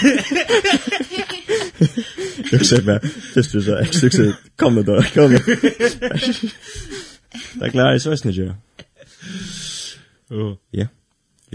[2.52, 3.00] Jeg ser meg,
[3.36, 5.38] just du sa, jeg synes det, kom da, kom da.
[7.54, 8.52] Det er klart, jeg så er snitt, ja.
[10.72, 10.86] Ja.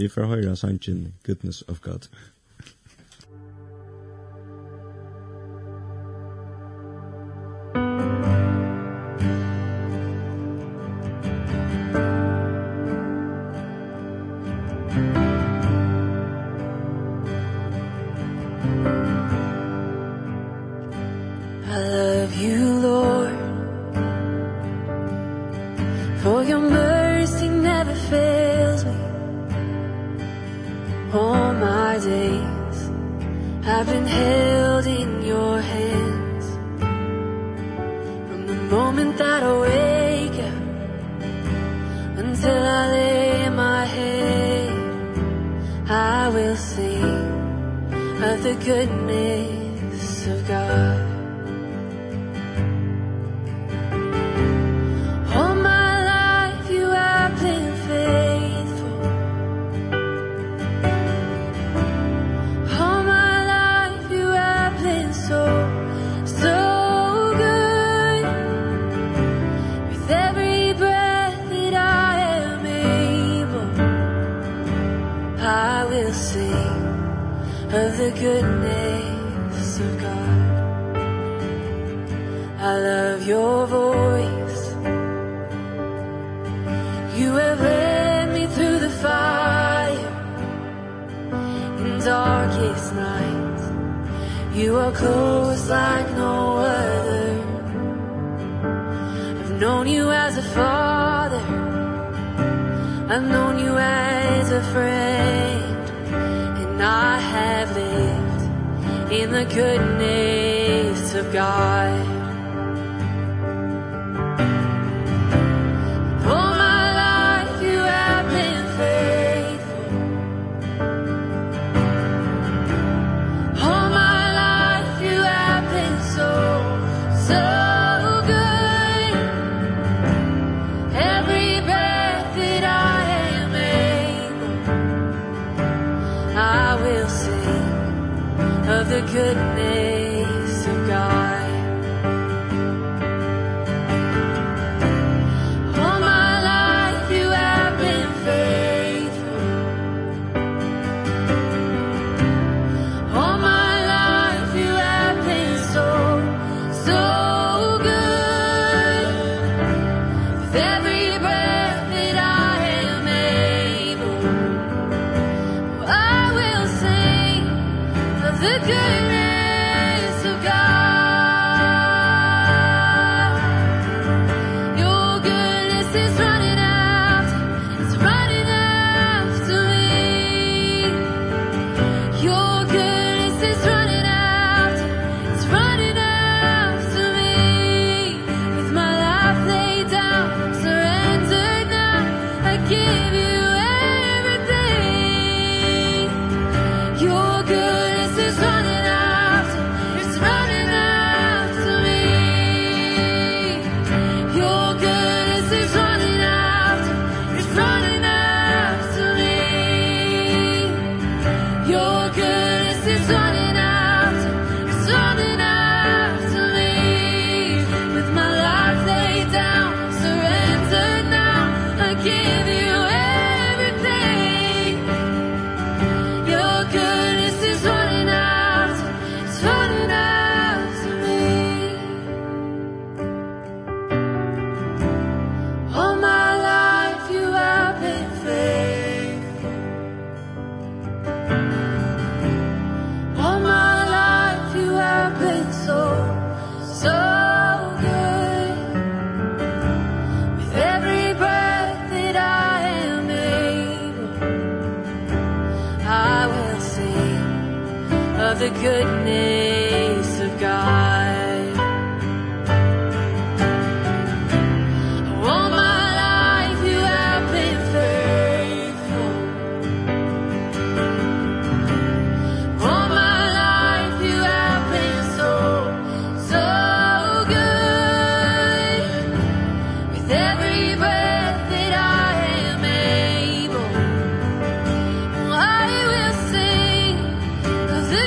[0.02, 2.08] Vi får høyra sangen Goodness of God.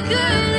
[0.10, 0.55] good.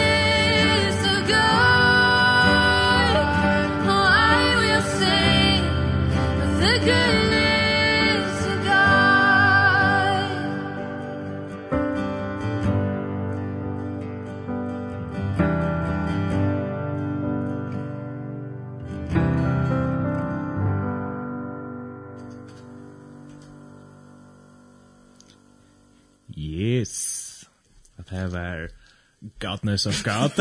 [29.38, 30.32] Godness of God.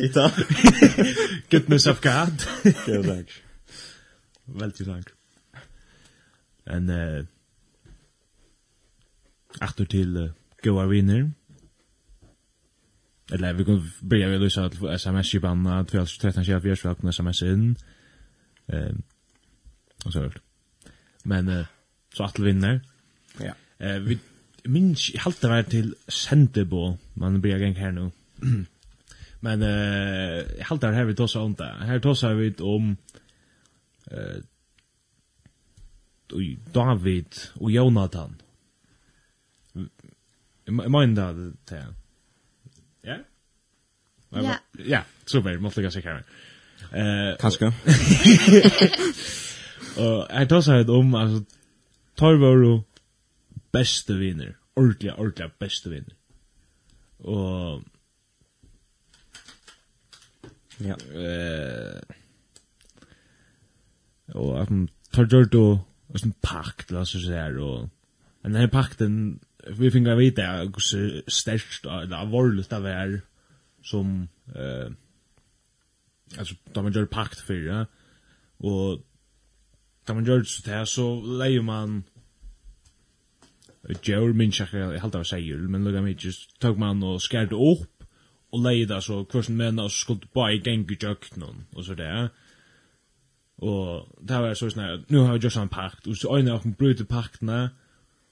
[0.00, 0.30] Ita.
[1.50, 2.44] Goodness of God.
[2.86, 3.32] Jo, takk.
[4.46, 5.12] Veldig takk.
[6.66, 7.24] En, eh,
[9.60, 10.30] Aftur til uh,
[10.62, 11.30] goa viner.
[13.32, 17.76] Eller vi kan börja vid lysa till sms-kibanna 12-13-24 för att sms in.
[18.66, 19.02] Ehm,
[20.04, 20.38] och så hört.
[21.22, 21.66] Men eh,
[22.14, 22.80] så att vinner.
[23.38, 23.54] Ja.
[23.78, 24.18] Eh, vi
[24.64, 28.10] minns, jag halte var till Sendebo, man börjar gäng här nu.
[29.40, 31.74] Men eh uh, haltar här vi tossa om det.
[31.80, 32.96] Här tossar vi om
[34.10, 34.36] eh
[36.34, 38.36] uh, David och Jonathan.
[40.64, 41.94] Jag menar det där.
[43.02, 43.16] Ja?
[44.28, 44.58] Ja.
[44.72, 46.22] Ja, super, måste jag säga.
[46.92, 47.66] Eh kanske.
[49.96, 51.54] Och här tossar vi om alltså
[52.14, 52.84] Torvoro
[53.72, 54.56] bästa vinner.
[54.74, 56.14] Ordliga, ordliga bästa vinner.
[57.16, 57.82] Och
[60.78, 60.96] Ja.
[61.20, 62.00] Eh.
[64.34, 67.88] Och att man tar gjort då och sen pakt la så där och
[68.42, 73.20] den här pakten vi finner vita hur stärkt eller allvarligt det är
[73.82, 74.90] som eh
[76.38, 77.86] alltså då man gör pakt för ja
[78.56, 79.00] och
[80.04, 82.04] då man gör så där så lägger man
[84.02, 86.16] Joel Minchak, jeg halte av seg men lukka mig,
[86.60, 87.95] tog man og skærte opp
[88.52, 92.28] og leida så kursen menn og skuld bare gengu jøknon og så det.
[93.56, 96.64] Og det var så sånn nu har vi just en pakt, og så øyne av
[96.78, 97.70] brute paktene,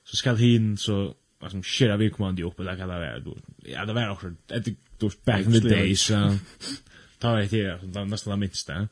[0.05, 3.37] så skal hin så alltså shit vi kommer inte upp eller kan det vara då
[3.65, 6.39] ja det var också ett då back in the days så
[7.19, 8.89] ta det här så nästan det minsta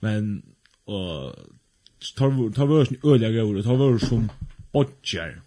[0.00, 0.42] men
[0.84, 1.36] och
[2.16, 4.30] tar tar vi en öliga gör tar vi som
[4.72, 5.40] botcher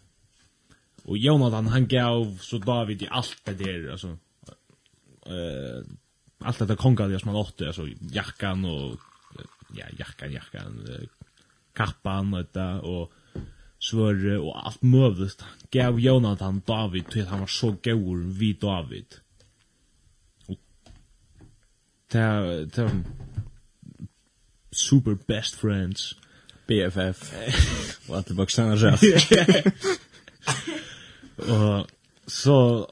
[1.04, 4.18] och Jonathan han gav så David i allt det där alltså
[5.26, 5.84] eh
[6.40, 9.00] allt det kongaliga som man åtte alltså jackan och
[9.74, 10.88] ja jackan jackan
[11.74, 13.12] kappan och det och
[13.80, 15.44] svörre och allt möjligt.
[15.72, 19.06] Gav Jonathan David till han var så god vid David.
[20.46, 20.60] Och
[22.12, 23.04] det det
[24.72, 26.16] super best friends
[26.68, 27.34] BFF.
[28.08, 29.74] Vad det vuxna är.
[31.52, 31.88] Och
[32.28, 32.86] så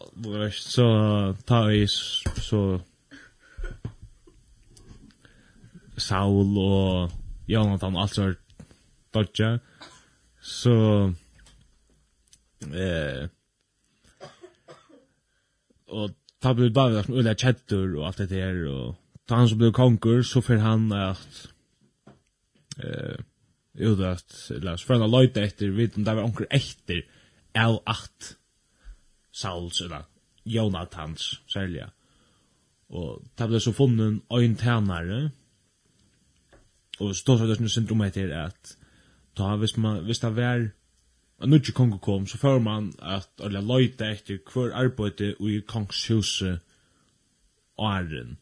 [0.51, 0.87] så
[1.47, 2.79] tar vi så
[5.97, 7.11] Saul og
[7.47, 8.33] Jonathan alt så
[9.13, 9.57] dodja
[10.41, 10.75] så
[12.73, 13.29] eh
[15.87, 18.95] og ta blir bara som ulla chatter og alt det der og
[19.27, 21.49] ta han som blir konkur så för han at
[22.79, 23.17] eh
[23.73, 27.01] udat eller så för han lojta efter vet om det var onkel etter,
[27.55, 28.35] L8
[29.33, 30.05] Sauls, eller
[30.45, 31.87] Jonathans, særlig.
[32.93, 35.29] Og det ble så funnet en tænare,
[37.01, 38.77] og stås av det som syndrom heter at
[39.37, 40.67] da, hvis, man, hvis det var
[41.43, 46.59] en nødje ikke kom, så får man at eller løyte etter hver arbeid i kongshuset
[47.77, 48.37] åren.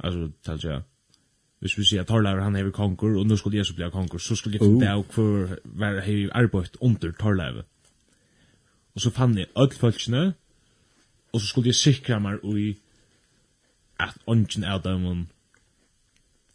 [0.00, 0.80] Altså, tatt jeg,
[1.60, 4.36] hvis vi sier at Torleir han hever konger, og nå skulle Jesus bli konger, så
[4.36, 7.62] skulle jeg få det hver hever arbeid under Torleir
[8.94, 10.34] og så fann jeg öll folkene,
[11.32, 12.74] og så skulle jeg sikra meg ui
[14.00, 15.26] at ongen av dem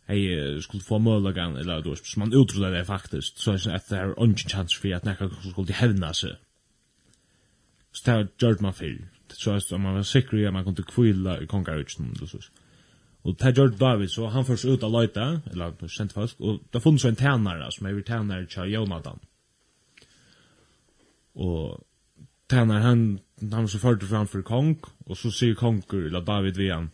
[0.10, 3.74] hei skulle få mølagan, eller du vet, som man utrudde det faktisk, så er det
[3.76, 6.38] at det er ongen chans for at nekka skulle hevna seg.
[7.92, 9.06] Så det har gjort man fyr.
[9.30, 12.50] Så er man var sikker i at man kunne kvila i kongarutsen, eller så.
[13.24, 16.82] Og det gjør David, så han først ut av løyta, eller kjent folk, og det
[16.82, 19.20] funnes en tænare, som er vi tænare til Jonathan.
[21.36, 21.86] Og
[22.50, 23.20] tjänar han
[23.52, 26.90] han så förde framför kong och så säger konkur eller David Vian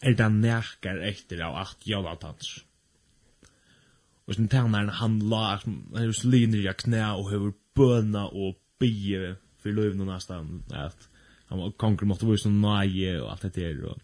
[0.00, 2.64] är det närkar efter av att Jonathans
[4.24, 9.72] och sen tjänar han la han hus linjer knä och hur böna och be för
[9.72, 11.08] lövna nästan att
[11.46, 13.98] han var konkur måste vara så naje och allt det där och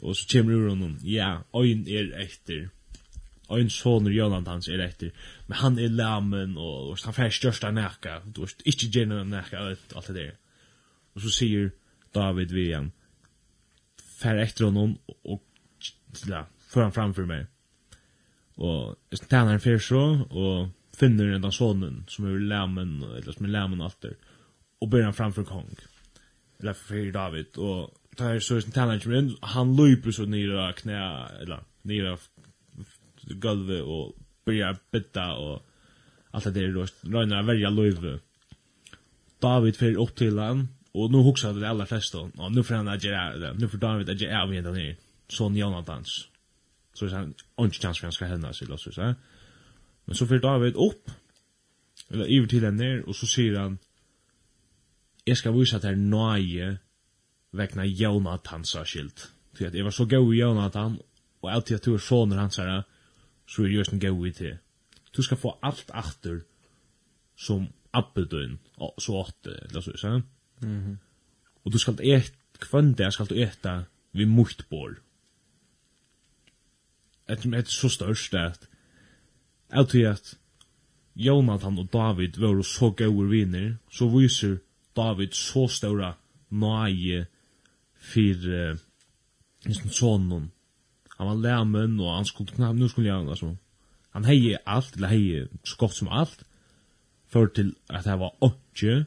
[0.00, 0.98] och så kommer ur honom.
[1.02, 2.70] Ja ögon är efter
[3.54, 5.12] ein sonur Jonathans er etter,
[5.46, 9.62] men han er lamen, og, og han fær størsta nækka, du veist, ikkje gjerna nækka,
[9.70, 10.32] alt det der.
[11.14, 11.70] Og så sier
[12.14, 12.90] David vi igjen,
[14.18, 15.42] fær etter honom, og,
[16.26, 17.46] ja, får han framfor meg.
[18.56, 18.96] Og
[19.28, 24.16] tænaren fyr så, og finner den sonen, som er lamen, eller som er lamen alter,
[24.80, 25.70] og ber han framfor kong,
[26.58, 30.98] eller fyr David, og tar så tænaren kommer inn, han løyper så nira knæ,
[31.44, 32.24] eller nira av
[33.26, 34.14] gulvet og
[34.44, 35.62] börjar bytta og
[36.30, 38.20] allt det där då röna välja löv.
[39.40, 42.30] David fer upp till han och nu huxar det alla flesta.
[42.36, 43.54] Ja, nu får han att göra det.
[43.54, 44.96] Nu får David att göra av igen där.
[45.28, 46.28] Så Jonathans.
[46.94, 49.14] Så är han inte chans för han ska hända sig då så
[50.04, 51.10] Men så för David upp
[52.08, 53.78] eller över till den där och så säger han
[55.24, 56.78] Jag ska visa dig nöje
[57.52, 59.32] vekna Jonathans skilt.
[59.54, 60.98] För att jag var så god i Jonathan
[61.40, 62.82] og alltid at du er soner hans här
[63.46, 64.58] så er jøsten gau i til.
[65.16, 66.40] Du skal få alt achter
[67.36, 68.58] som abbedøyn,
[68.98, 70.20] så åtte, eller så, så.
[70.62, 70.96] Mm -hmm.
[71.64, 73.82] Og du skal et, kvann det, skal du eta
[74.12, 74.94] vi muktbor.
[77.28, 78.68] Et, et så størst at,
[79.70, 80.38] at at
[81.16, 84.56] Jonathan og David var så gauur viner, så viser
[84.96, 86.12] David så ståra
[86.50, 87.26] nøye
[87.96, 88.78] fyrir uh,
[89.90, 90.52] sonen
[91.16, 93.56] han var lämmen och han skulle knappt nu skulle jag alltså
[94.10, 96.44] han heje allt eller heje skott som allt
[97.26, 99.06] för till att det var åtje.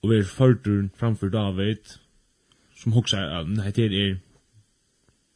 [0.00, 1.78] och vi förtur framför David
[2.74, 4.18] som också är nej det är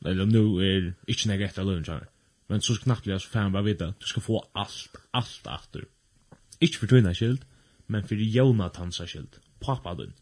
[0.05, 2.09] eller nu är inte något rätt alone tror
[2.47, 5.85] men så knappt jag så fan bara veta du ska få allt allt efter.
[6.59, 7.45] inte för tunna skild
[7.87, 10.13] men för Jonathans skild pappa din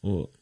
[0.00, 0.34] och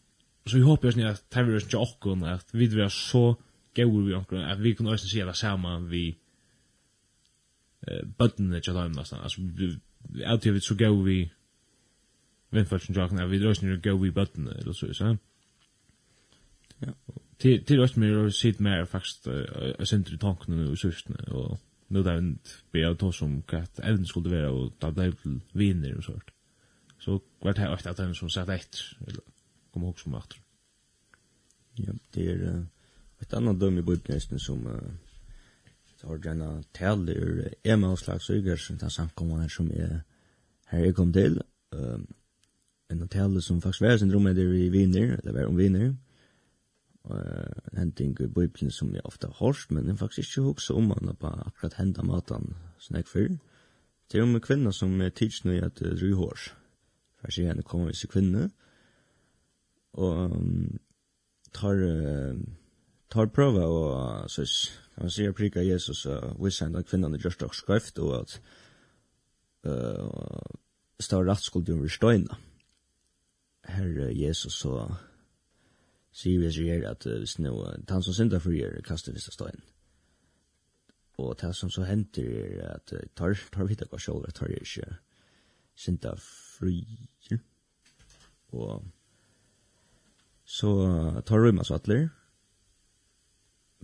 [0.48, 3.36] så vi hoppas ni att tar vi oss till åkken att vi vill så
[3.74, 6.18] gör vi åkken att vi kan också se det samma vi
[7.86, 9.78] eh, bötten är till dem nästan alltså vi
[10.24, 11.32] alltid vi så gör vi
[12.50, 15.16] vindfalsen till åkken att vi vill också gör vi bötten eller så så.
[16.78, 16.92] Ja.
[17.36, 19.26] Till till oss mer och sitt mer faktiskt
[19.78, 20.90] jag syns i tanken nu så
[21.26, 25.12] och nu där inte be av tog som att elden skulle vara och ta det
[25.12, 26.30] till viner och sånt.
[26.98, 29.20] Så vart här efter att den som satt efter eller
[29.78, 30.40] kom ihåg som efter.
[31.74, 32.64] Ja, det är uh,
[33.18, 34.82] ett annat döm i bibeln som uh,
[36.02, 40.02] har denna tal ur Emma och slags ögersen till samkomman som är
[40.66, 41.42] här jag kom till.
[41.74, 41.98] Uh,
[42.88, 45.96] en tal som faktiskt var sin rummet där i vinner, eller var om vinner.
[47.10, 50.88] Uh, en ting i bibeln som jag ofta har men den faktiskt inte ihåg om
[50.88, 53.38] man på akkurat hända som snäck för.
[54.10, 56.54] Det är om en kvinna som är tidsnöjad uh, ryhårs.
[57.20, 58.50] För sig henne kommer vi till kvinna
[59.92, 60.78] og um,
[61.54, 62.40] tar uh,
[63.10, 64.44] tar prøva og så
[64.94, 68.40] kan man sier prika Jesus og visse henne kvinnan i just og skrift og at
[69.66, 70.56] uh,
[71.00, 72.36] står rett skuld under støyna
[73.68, 74.88] Herre Jesus så
[76.12, 77.54] sier vi sier at hvis nå
[77.88, 79.64] han som synder for gjør kaster visse støyna
[81.18, 84.86] og det som så henter er at tar, tar vi ikke selv, tar ikke
[85.74, 86.84] synda fri
[88.52, 88.84] og
[90.48, 90.72] så
[91.28, 92.08] tar rymma så atler.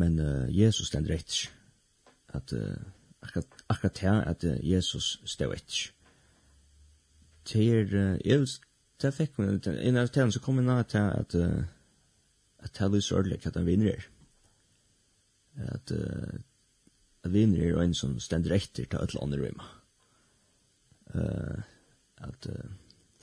[0.01, 1.53] Men uh, Jesus stend rett
[2.35, 2.81] at uh,
[3.23, 5.77] akkurat, akkurat her at uh, Jesus stod rett.
[7.45, 8.49] Til uh, jeg
[9.03, 11.65] det fikk man, innan av tiden så kom jeg nær til at uh,
[12.65, 14.07] at det er litt sørlig at han vinner er.
[15.75, 16.39] At uh,
[17.25, 19.69] at vinner er en som stend etter til et eller annet rymma.
[21.15, 21.61] Uh,
[22.17, 22.73] at uh,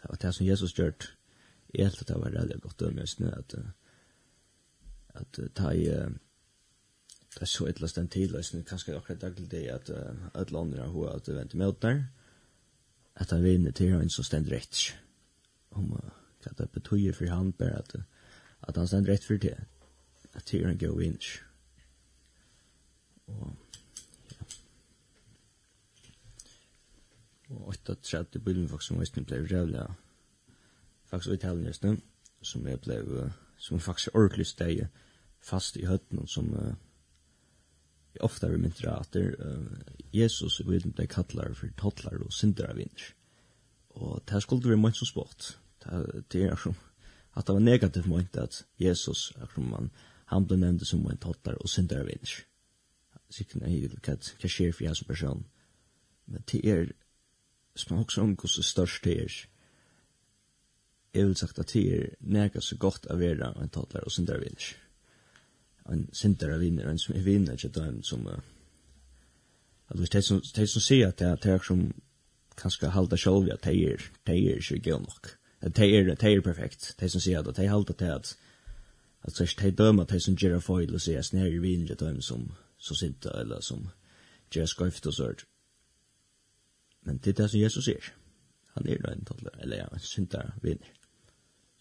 [0.04, 1.12] at det som Jesus gjørt
[1.74, 3.56] jeg helt at det var veldig godt dømme snø at
[5.22, 5.88] at ta i
[7.32, 9.90] det er så et eller annet tid løsning kanskje akkurat daglig det at
[10.36, 12.04] alle andre har at det venter med der.
[13.16, 14.98] At han vinner til han som stender rett
[15.72, 15.94] om
[16.44, 17.96] hva det betyr for han bare at
[18.68, 19.58] at han stender rett for det
[20.34, 21.30] at til han går vinner
[23.28, 23.56] og
[24.32, 24.44] ja.
[27.50, 29.88] Og 8.30 bilden faktisk som visst ble rævlig
[31.12, 31.98] faktisk uttalen nu,
[32.42, 34.86] som jeg ble, uh, som jeg faktisk ordentlig steg
[35.42, 36.74] fast i høtten, som uh,
[38.16, 39.82] jeg ofte har mynt at uh,
[40.14, 43.12] Jesus i bøyden ble kattler for tottlar og synder av vinner.
[44.00, 45.58] Og det skulle være mye som spått.
[46.32, 46.76] Det er som,
[47.36, 49.92] at det var negativt mye at Jesus, akkurat man,
[50.32, 52.36] han ble nevnt som en tottlar og synder av vinner.
[53.32, 55.46] Sikkert nei, hva hva skjer for jeg som person?
[56.28, 56.92] Men det er,
[57.76, 59.38] som man også omgås det største er,
[61.14, 64.40] jeg vil sagt at det er nega så godt å være en tattler og syndere
[64.40, 64.72] vinner.
[65.92, 68.28] En syndere vinner, en som er vinner, ikke den som...
[68.28, 68.40] Uh,
[69.92, 71.92] Altså, det som, det som sier at det er som
[72.58, 75.38] kan skal halda sjolv at det er, det er ikke gøy nok.
[75.62, 76.96] Det er, det er perfekt.
[77.00, 78.38] Det som sier at det er halda til at
[79.24, 82.08] at det er dømer det som gjør feil og sier at snær er vinner, til
[82.08, 83.90] den som som sinta eller som
[84.52, 85.46] gjør skøyft og sørt.
[87.04, 88.14] Men det er det som Jesus sier.
[88.74, 90.88] Han er en tattler, eller ja, en syndere vinner.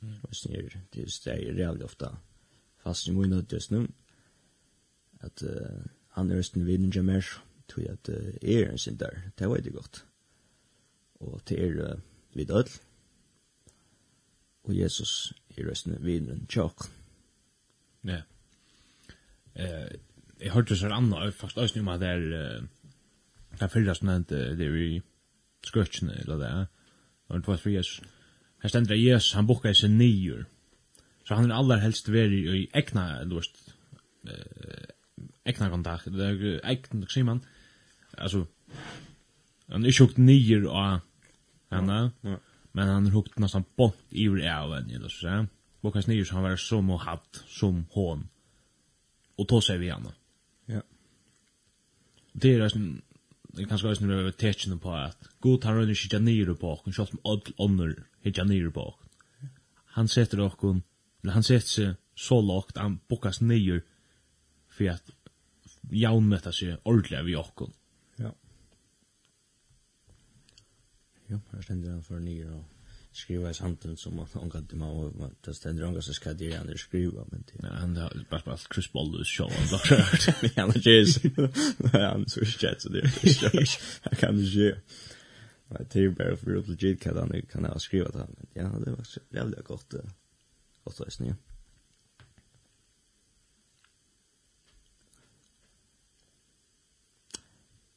[0.01, 0.83] Det är
[1.25, 2.19] det är reellt ofta
[2.83, 3.89] fast i mina just nu
[5.21, 5.51] att uh,
[6.09, 8.09] han är sten vid en jamers tror jag att
[8.43, 9.31] är en sin där.
[9.35, 10.05] Det var det gott.
[11.19, 11.99] Och till er uh,
[12.33, 12.69] vid öll.
[14.63, 16.79] Och Jesus är rösten vid en tjock.
[18.01, 18.23] Ja.
[19.55, 19.93] Eh,
[20.39, 22.21] jag hörde så annan fast öst nu med där
[23.59, 25.03] där förra snänt det vi
[25.65, 26.67] skrutchen eller där.
[27.27, 28.03] Och det var för Jesus.
[28.61, 30.45] Her stender at Jesus, han bukka seg nyer.
[31.25, 33.61] Så han er aller helst veri i egna, eller vist,
[35.49, 37.43] egna kontakt, egna, sier man,
[38.19, 38.45] altså,
[39.71, 41.01] han er ikke hukt nyer av
[41.71, 42.01] henne,
[42.75, 45.49] men han er hukt nesten bort i ur av henne, eller så sier
[45.81, 48.27] Bukka seg nyer, så han var som og hatt, som hån,
[49.41, 50.11] og tå seg vi henne.
[50.69, 50.83] Ja.
[52.37, 52.99] Det er sånn,
[53.53, 56.95] det kan också när vi tecken på att god tar hon inte ner på och
[56.95, 58.95] själv med all annor hit ner på.
[59.85, 60.65] Han sätter och
[61.23, 63.83] eller han sätter sig så lågt han bokas ner
[64.69, 65.11] för att
[65.91, 67.61] jaunmätta sig ordentligt vi och.
[68.17, 68.35] Ja.
[71.27, 72.65] Jo, här ständer han för ner och
[73.13, 76.45] skriva i samtidig som man ångar till man och det ständer ångar så skal det
[76.45, 79.93] ju skriva men det Nej, han har bare bara Chris Ball is show han look
[80.29, 81.19] at me and the jazz
[81.93, 83.79] han så skjett, så det er
[84.11, 84.77] jag kan det ju
[85.69, 88.79] Nej, det är bare for att legit hva han kan ha skriva det men ja
[88.85, 89.95] det var så jävla godt
[90.85, 91.35] gott att snö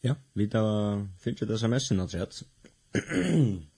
[0.06, 2.46] Ja, vi tar finnes jo det sms-en, altså,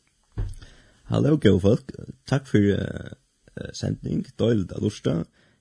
[1.06, 1.92] Hallo, gode folk.
[2.26, 3.10] Takk for uh,
[3.78, 5.12] sending, Døyld av lorsta.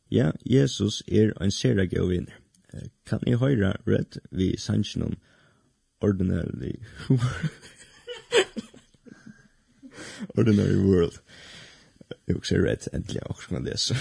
[0.08, 2.38] Ja, Jesus er en sere gode vinner.
[2.72, 5.18] Uh, kan jeg høre rett vi sannsyn om
[6.00, 6.80] ordinary
[10.38, 11.20] ordinary world.
[12.24, 14.00] Jeg husker rett endelig jeg også kan lese.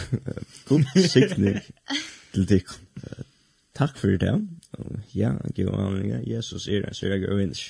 [0.72, 1.60] God sikning
[2.32, 2.72] til deg.
[3.04, 3.28] Uh,
[3.76, 4.40] takk for det.
[4.80, 6.24] Uh, ja, gode anledninger.
[6.24, 7.68] Jesus er en sere gode vinner.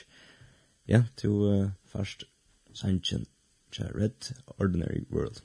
[0.85, 2.29] Ja, til uh, først
[2.77, 3.25] sannsyn
[3.93, 4.13] Red
[4.59, 5.41] Ordinary World.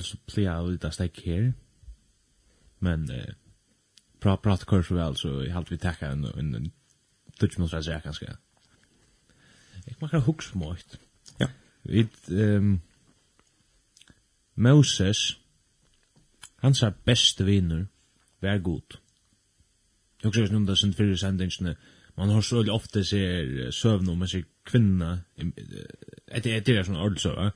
[0.00, 1.52] vanligt så plejer jag lite stäck her.
[2.78, 3.34] Men eh,
[4.20, 6.72] pra, prata kurs så vel, så jeg halte vi takka en, en, en
[7.38, 8.36] touch mot rätt jag kanskje.
[9.86, 10.98] Jeg kan ha hooks mått.
[11.40, 11.48] Ja.
[11.82, 12.80] Vid um,
[14.54, 15.38] Moses
[16.62, 17.86] hans er beste vinner
[18.40, 18.98] vær god.
[20.22, 21.76] Jeg husker ikke noen det sin för sendingsene,
[22.16, 25.22] man har så veldig ofte ser søvn om en kvinna.
[25.36, 27.50] Det är det är sån ordel så va.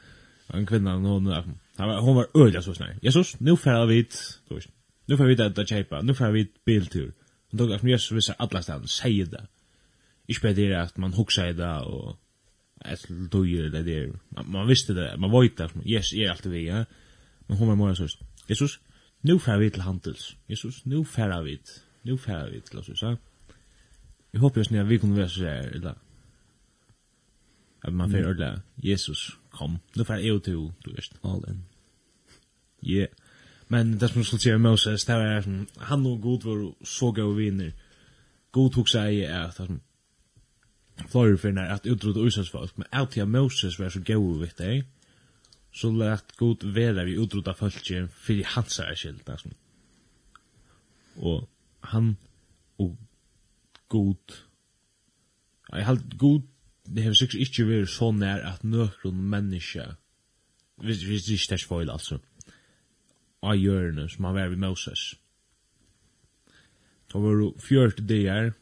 [0.55, 2.97] En kvinna hon Han var hon var öliga så snäll.
[3.03, 4.13] Jesus, nu färd vi vid,
[4.49, 4.69] du vet.
[5.07, 6.03] Nu färd vi där att köpa.
[6.03, 7.13] Nu färd vi biltur.
[7.51, 9.47] Och då kanske Jesus visar alla stan säger det.
[10.27, 12.17] Ich bei dir att man huxar det och
[12.81, 14.19] att du gör det där.
[14.29, 15.71] Man man visste det, man vet det.
[15.85, 16.85] Yes, är alltid vi, ja.
[17.47, 18.09] Men hon var mer så.
[18.47, 18.79] Jesus,
[19.21, 20.37] nu färd vi till handels.
[20.47, 21.61] Jesus, nu färd vi.
[22.03, 23.17] Nu färd vi till oss, ja.
[24.31, 25.95] Jag hoppas ni att vi kommer vara så här, eller?
[27.81, 31.65] Att man får ordla Jesus kom, nu får jag till, du vet, all in.
[32.81, 33.09] Yeah.
[33.69, 37.37] Men det som skulle säga Moses, det var som, han och god var så gav
[37.37, 37.73] vinner.
[38.51, 39.81] God tog sig att han
[41.09, 44.57] flöjer för när att utrota Israels folk, men alltid att Moses var så gav vid
[44.57, 44.85] dig,
[45.73, 49.31] så lät god vara vi utrota folket för hans er skilt.
[51.17, 51.51] Och
[51.81, 52.17] han
[52.77, 52.97] och
[53.89, 54.33] god,
[55.69, 56.43] jag har god
[56.85, 59.87] det har sikkert ikke vært så nær at nøkron menneske,
[60.85, 62.19] hvis det ikke er foil, altså,
[63.45, 65.15] av hjørne som han var ved Moses.
[67.13, 68.53] Da var det fjørt dager,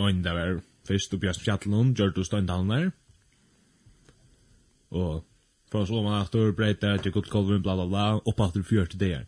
[0.00, 2.90] men det var først oppi av fjallen, gjør du støyndalen der,
[4.94, 5.24] og
[5.70, 8.62] fra så man at du breiter, til godt kolven, bla bla bla, opp at du
[8.62, 9.26] fjørt dager.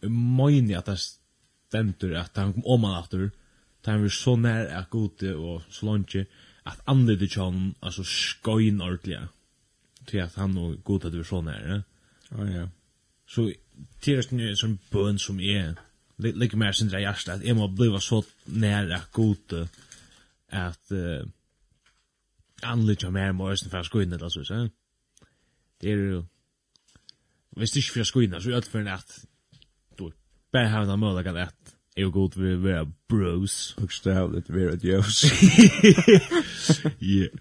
[0.00, 3.14] Og jeg mener at det stendur at han kom om han at
[3.86, 6.16] da han var så nær at gode og så langt
[6.66, 9.18] at andre til kjønnen, altså skøyen ordentlig,
[10.06, 11.80] til at han og gode at du var så nær, ja.
[12.34, 12.66] Oh, ja.
[13.26, 13.52] Så
[14.02, 15.76] til det er sånn bøn som är
[16.18, 19.68] like mer sin hjärta at jeg må bli så nær at gode
[20.48, 21.26] at uh,
[22.62, 24.44] andre anlita mer morsen for skoinnet eller så.
[24.44, 24.68] så.
[25.80, 26.24] Det er jo,
[27.56, 29.26] Hvis det ikke for skoina, så er det for at
[29.98, 30.12] du
[30.52, 33.74] bare har en mulighet at Jeg går til å være bros.
[33.80, 35.24] Bokstavligt være et jøs.
[37.00, 37.32] yeah.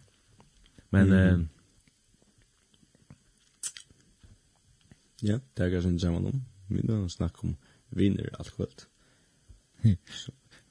[0.91, 1.11] Men...
[1.11, 1.47] Mm.
[5.23, 6.41] Ja, det er kanskje en sammen om.
[6.69, 7.55] Vi nå snakke om
[7.95, 8.85] vinner alt kvöld.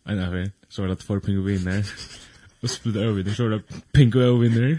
[0.05, 1.81] Nei, nei, så er det for pingo vinner.
[2.61, 3.63] Og splitt over vinner, så er det
[3.93, 4.79] pingo over vinner.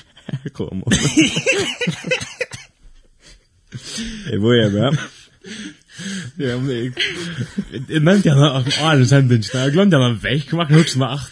[0.56, 0.82] Kom.
[4.30, 4.90] Jeg bor hjemme.
[6.38, 6.92] Ja, men jeg...
[7.88, 11.08] Jeg nevnte han av Arens hendingsene, jeg glemte henne vekk, jeg kan ikke hukse meg
[11.18, 11.28] at...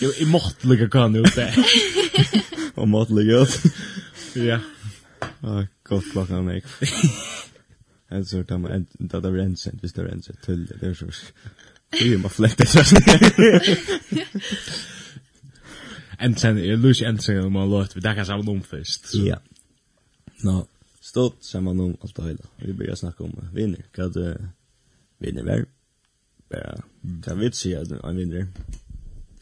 [0.00, 1.50] Jeg, jeg måtte lykke hva han gjorde det.
[2.74, 3.54] Og måtte lykke ut?
[4.42, 4.58] Ja.
[5.44, 6.66] Å, godt klokka han meg.
[8.10, 11.10] Jeg tror det var det var ensendt, hvis det var ensendt, tull, det er så...
[11.94, 13.04] Vi er bare flekt, det er sånn.
[16.24, 19.14] Ensendt, jeg lurer ikke ensendt om han låt, vi dekker sammen om først.
[19.22, 19.38] Ja.
[20.44, 20.54] Nå,
[21.04, 22.42] stått samman om alt det hele.
[22.56, 23.84] Vi började snacka om vinner.
[23.96, 24.48] Vad det
[25.18, 25.66] vinner var?
[26.48, 28.46] Bara, hva vi inte säga att han vinner?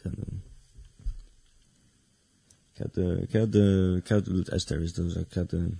[0.03, 0.41] Kan
[2.77, 2.95] Kat
[3.31, 3.55] kat
[4.05, 5.71] kat lut ester visst så det,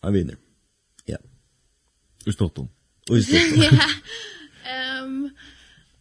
[0.00, 0.36] han vinner.
[1.04, 1.18] Ja.
[2.26, 2.68] Och stått då.
[3.10, 3.36] Och stått.
[3.56, 3.80] Ja.
[4.70, 5.30] Ehm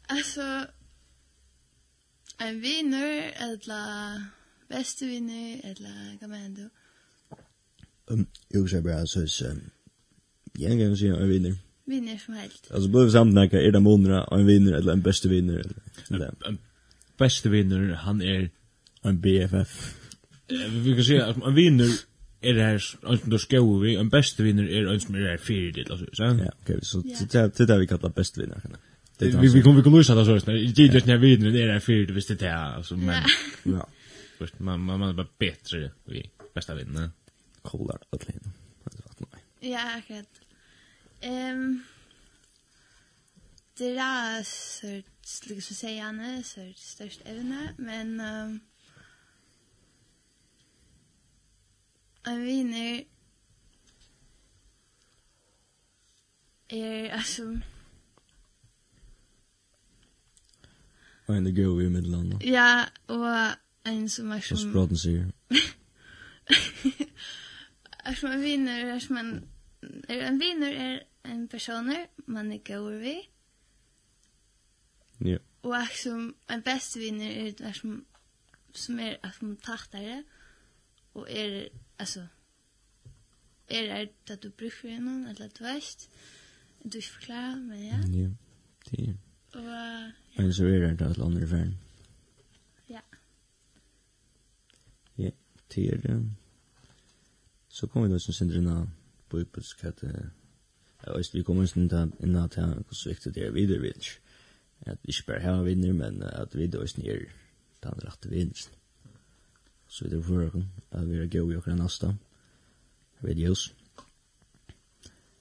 [0.07, 0.65] alltså
[2.37, 4.23] en vinner eller
[4.69, 6.69] bäste vinner eller vad menar du?
[8.07, 9.55] Um, så vill säga så er
[10.57, 11.55] jag en gång si en vinner.
[11.85, 12.71] Vinner som helst.
[12.71, 15.63] Altså, behöver samt näka, är det månaderna och en vinner eller en bästa vinner?
[16.09, 16.57] Eller, en
[17.17, 18.49] bästa vinner, han är...
[19.03, 19.95] En BFF.
[20.83, 21.89] Vi kan säga att en vinner
[22.41, 22.73] är det här
[23.07, 25.37] en som då skåver vi, en bästa vinner är en som är det här
[26.05, 28.61] så Ja, okej, så det är det vi kallar bästa vinner.
[29.19, 30.73] Vi vi kommer vi kommer lösa det så här.
[30.75, 31.79] Det är just när vi är det här
[32.13, 33.23] visst det är alltså men
[33.63, 33.89] ja.
[34.57, 37.09] Man man man bara bättre vi bästa vinner
[37.67, 38.51] kollar alla hinna.
[39.59, 40.41] Ja, akkurat.
[41.21, 41.83] Ehm
[43.77, 48.61] Det er så slik som sier han, så størst evne, men um,
[52.27, 53.03] en vinner
[56.69, 57.59] er, altså,
[61.27, 62.43] Och en go i Midland.
[62.43, 63.55] Ja, og
[63.85, 64.55] en som är som...
[64.55, 65.31] Och spraten säger.
[68.07, 69.33] er som en vinner, er som en...
[70.09, 73.15] Er en vinner er en personer man er går vi.
[75.25, 75.37] Ja.
[75.61, 78.05] Og er som en beste vinner er det som
[78.77, 80.23] som er at man tattar
[81.13, 81.67] og er,
[81.99, 82.27] altså,
[83.69, 86.09] er er det at du bruker innan, eller at du veist,
[86.83, 87.97] du ikke forklarer, men ja.
[88.19, 88.29] Ja,
[88.89, 89.13] det er.
[89.53, 89.63] Og,
[90.37, 90.41] ja.
[90.41, 91.77] Men så er det at andre verden.
[92.89, 92.99] Ja.
[95.17, 95.29] Ja,
[95.75, 96.31] det er det.
[97.77, 98.89] Så kom vi då som synder innan
[99.29, 100.03] på uppåt att
[101.05, 103.81] jag visst vi kommer inn til innan att han hvordan så viktig det er videre
[103.81, 104.19] vinner?
[104.81, 107.19] At vi ikke bare har vinner men at vi da også ner
[107.83, 108.69] den rette vinner.
[109.87, 112.17] Så vi det for dere, at vi är gå i Vi er
[113.21, 113.75] videos.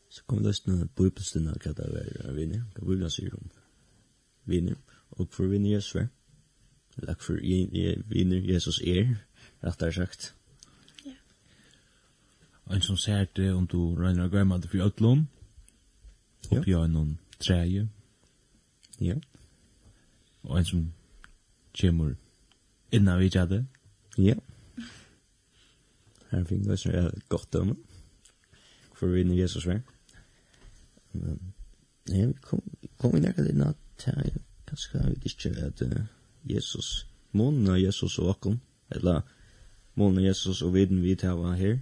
[0.08, 2.62] Så kommer kom det snö på uppåt den att det er vinner.
[2.74, 3.50] Hva vi läsa ju om
[4.44, 4.76] vinner
[5.10, 6.08] Og for vinner Jesus.
[6.96, 7.40] Lack för
[8.08, 9.16] vinner Jesus är
[9.62, 10.34] rättare sagt
[12.74, 15.26] en som ser det om du regner å glemme det for ødlån,
[16.50, 17.86] oppi av noen treje.
[19.00, 19.16] Ja.
[20.42, 20.84] Og en som
[21.80, 22.14] kommer
[22.90, 23.66] innan vi tjadde.
[24.18, 24.34] Ja.
[26.30, 27.76] Her fikk det som er godt dømme.
[28.96, 29.82] For vi er Jesus vær.
[31.12, 31.52] Men,
[32.08, 32.62] ja, vi kom,
[32.98, 34.38] kom vi nærkert litt natt her,
[34.68, 35.82] kanskje vi ikke at
[36.46, 38.60] Jesus, månen av Jesus og åkken,
[38.90, 39.22] eller
[39.94, 41.78] månen av Jesus og viden vi tar her,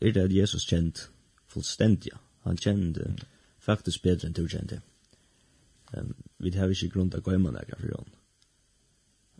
[0.00, 1.10] er det at Jesus kjent
[1.48, 2.12] fullstendig.
[2.44, 3.18] Han kjent mm.
[3.58, 4.80] faktisk bedre enn du kjent det.
[5.96, 8.14] Um, vi har ikke grunn til å gå hjemme ekka for han.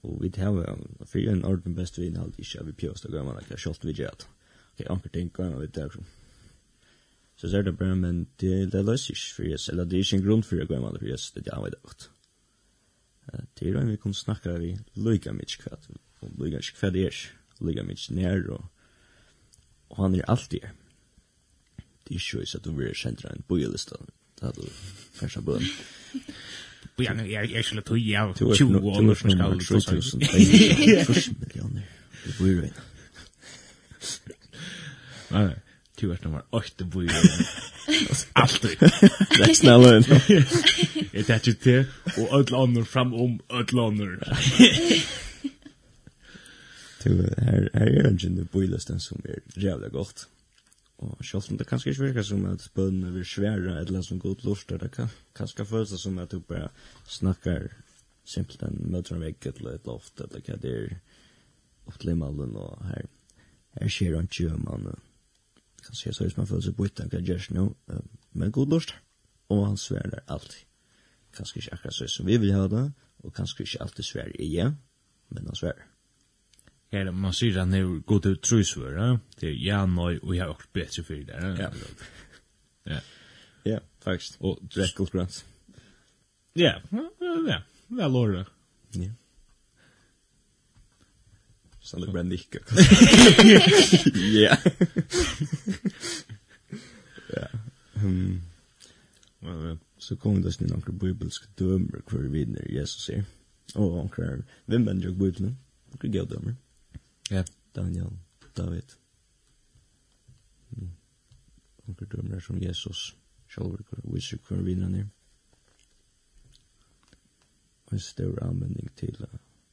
[0.06, 3.34] Og vi har for en orden best vi innhold ikke vi pjøst å gå hjemme
[3.40, 4.28] ekka, selv vi gjør det.
[4.74, 6.06] ok, anker ting går hjemme ekka som.
[7.36, 10.16] Så er det bra, men det, det løser ikke for Jesus, eller det er ikke
[10.16, 12.10] en grunn for å gå hjemme ekka for Jesus, det er det godt.
[13.58, 15.90] Det er en vi kan snakke vi lykker mye kvart,
[16.22, 17.20] og lykker ikke kvart er,
[17.60, 18.75] lykker mye nær og
[19.90, 20.74] og han er alltid her.
[22.06, 23.96] Det er ikke så at du vil kjendre en bojelista,
[24.38, 24.68] det hadde du
[25.18, 25.64] kanskje bøn.
[26.96, 31.34] Bojan, jeg er ikke tog av 20 år som skal du ta seg.
[31.40, 31.82] millioner,
[32.24, 32.78] du bor jo inn.
[35.30, 35.48] Nei,
[36.00, 37.46] du er nummer 8 bor jo inn.
[38.36, 38.86] Alltid.
[39.42, 40.06] Resten av løn.
[41.12, 41.84] Jeg tar ikke til,
[42.16, 44.18] og ødlander fram om ødlander.
[47.06, 50.26] Så her, her er en gynne bøylesten som er jævlig godt.
[50.98, 54.06] Og selv om det kanskje ikke virker som at bønene vil svære et eller annet
[54.06, 56.68] som god lort, det kan kanskje føles som at du bare
[57.06, 57.68] snakker
[58.24, 60.94] simpelt en møter en vekk eller et loft, eller hva det er
[61.86, 63.06] opp til himmelen, og her,
[63.78, 64.88] her skjer han ikke om han
[65.86, 67.68] kan se så hvis man føler seg bøyt, han kan gjøre seg nå,
[68.32, 68.96] men god lort,
[69.48, 70.64] og han sværer alltid.
[71.36, 72.86] Kanskje ikke akkurat så som vi vil ha det,
[73.22, 74.80] og kanskje ikke alltid sværer igjen,
[75.30, 75.86] men han sværer
[76.92, 80.50] här man ser att nu går till trusvör det er ja nøy, og jeg har
[80.54, 81.70] også bedre för det ja
[82.86, 83.00] ja
[83.64, 84.40] ja faktisk.
[84.40, 85.44] Og Drexel Grants
[86.54, 86.80] ja
[87.48, 88.44] ja väl lorda
[88.94, 89.10] ja
[91.86, 92.58] Så det brenner ikke.
[94.40, 94.56] Ja.
[97.36, 97.46] Ja.
[97.94, 98.40] Hm.
[99.42, 103.22] Well, så kom det sånn noen bibelske dømer hvor vi vinner Jesus her.
[103.78, 105.54] Og noen hvem er jo bibelen?
[105.94, 106.58] Noen gøy dømmer.
[107.30, 108.10] Ja, Daniel,
[108.56, 108.82] David.
[110.70, 110.90] Mm.
[111.88, 113.16] Onker dømmer som Jesus,
[113.50, 115.08] sjálfur viser hver vinnan er.
[117.86, 119.26] Og En stor anvending til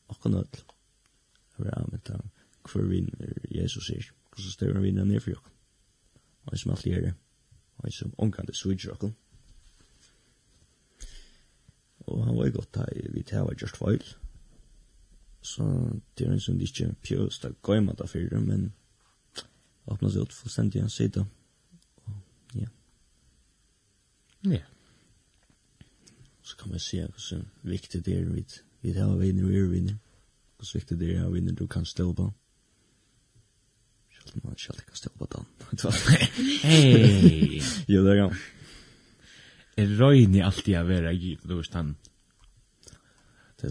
[0.07, 0.49] okken öll.
[1.53, 2.25] Det var anvendt av
[2.71, 4.09] hver vinnan Jesus er.
[4.31, 5.53] Hvordan stor vinnan er for okken.
[6.45, 7.13] Og en som er gjerne.
[7.77, 9.15] Og en som omkant er svidger okken.
[11.99, 14.03] Og han var godt da vi tæva just feil.
[15.43, 15.63] Så
[16.17, 18.69] det er en som ikke pjøst av gøyma da fyrir, men
[19.91, 21.25] åpna seg ut fullstendig en sida.
[22.05, 22.21] Og,
[22.55, 22.69] Ja.
[24.47, 24.61] Ja.
[26.43, 29.99] Så kan man se hvordan viktig det er vid, vid hava vinner og er ærviner.
[30.57, 32.33] Hvordan viktig det er hava vinner du kan stå på.
[34.11, 35.45] Sjalt man sjalt kan stå på den.
[36.63, 37.61] Hei!
[37.87, 38.39] Jo, det er gammel.
[39.77, 41.95] Jeg røyni alltid å være gitt, du vet, han.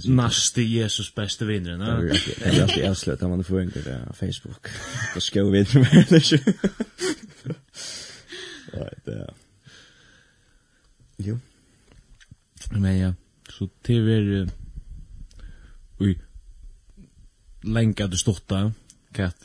[0.08, 2.00] Nasti Jesus beste vinnare, va?
[2.02, 4.68] Det er alltid äslet när man får en på Facebook.
[5.14, 6.20] Då skal vi inte mer eller
[8.72, 9.34] Right there.
[11.16, 11.38] Jo.
[12.70, 13.14] Men ja,
[13.48, 14.48] så det er...
[16.00, 16.18] Ui,
[17.62, 18.72] lenka du stotta,
[19.12, 19.44] kat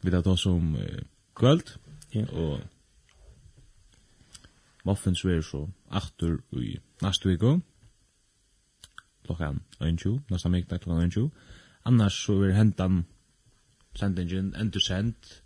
[0.00, 0.76] vi där då som
[1.34, 1.70] kvöld.
[2.10, 2.26] Ja.
[2.32, 2.60] og
[4.84, 7.60] Muffins så åter i nästa vecka
[9.26, 11.28] klokkan 1.20, næsta mikdag klokkan 1.20.
[11.86, 13.04] Annars så er hentan
[13.96, 15.42] sendingen endur sendt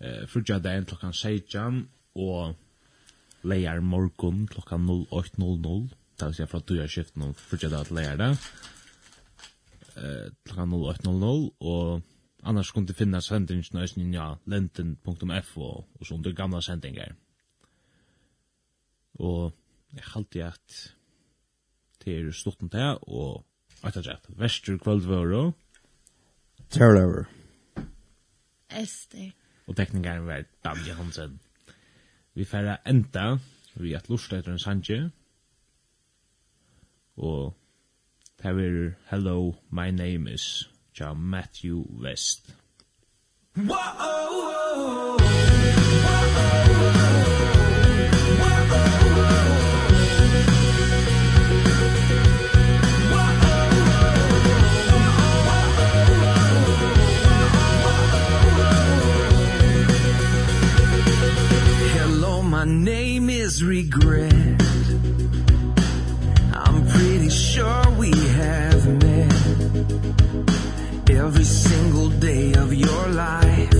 [0.00, 1.82] eh, frugja dagen klokkan 16
[2.14, 2.56] og
[3.46, 8.20] leier morgun klokkan 08.00, det vil si fra dyra skiften og frugja dagen til leier
[8.20, 8.30] det,
[9.96, 12.02] eh, klokkan 08.00 og
[12.46, 17.14] annars kunne du finna sendingen nøysen ja, lenten.f og, og sånne gamla sendinger.
[19.18, 19.52] Og
[19.96, 20.95] jeg halte at
[22.06, 23.42] Det er slutten til, og
[23.82, 24.28] etter rett.
[24.38, 25.52] Vester kvöldvåro.
[26.70, 27.26] Terror.
[28.70, 29.32] Ester.
[29.66, 31.40] Og teknikeren var David Hansen.
[32.34, 33.38] Vi færre enda,
[33.74, 35.10] vi at lustet etter en sanje.
[37.16, 37.56] Og
[38.38, 40.70] det er Hello, my name is,
[41.00, 42.54] John Matthew West.
[43.56, 45.15] Whoa.
[63.56, 64.32] is regret.
[66.52, 69.32] I'm pretty sure we have met.
[71.10, 73.72] Every single day of your life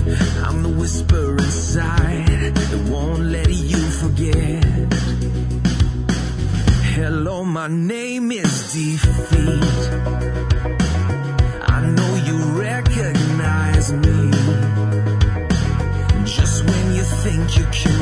[0.46, 4.64] I'm the whisper inside That won't let you forget.
[6.94, 9.80] Hello, my name is Defeat.
[11.76, 12.36] I know you
[12.68, 14.18] recognize me.
[16.24, 17.95] Just when you think you can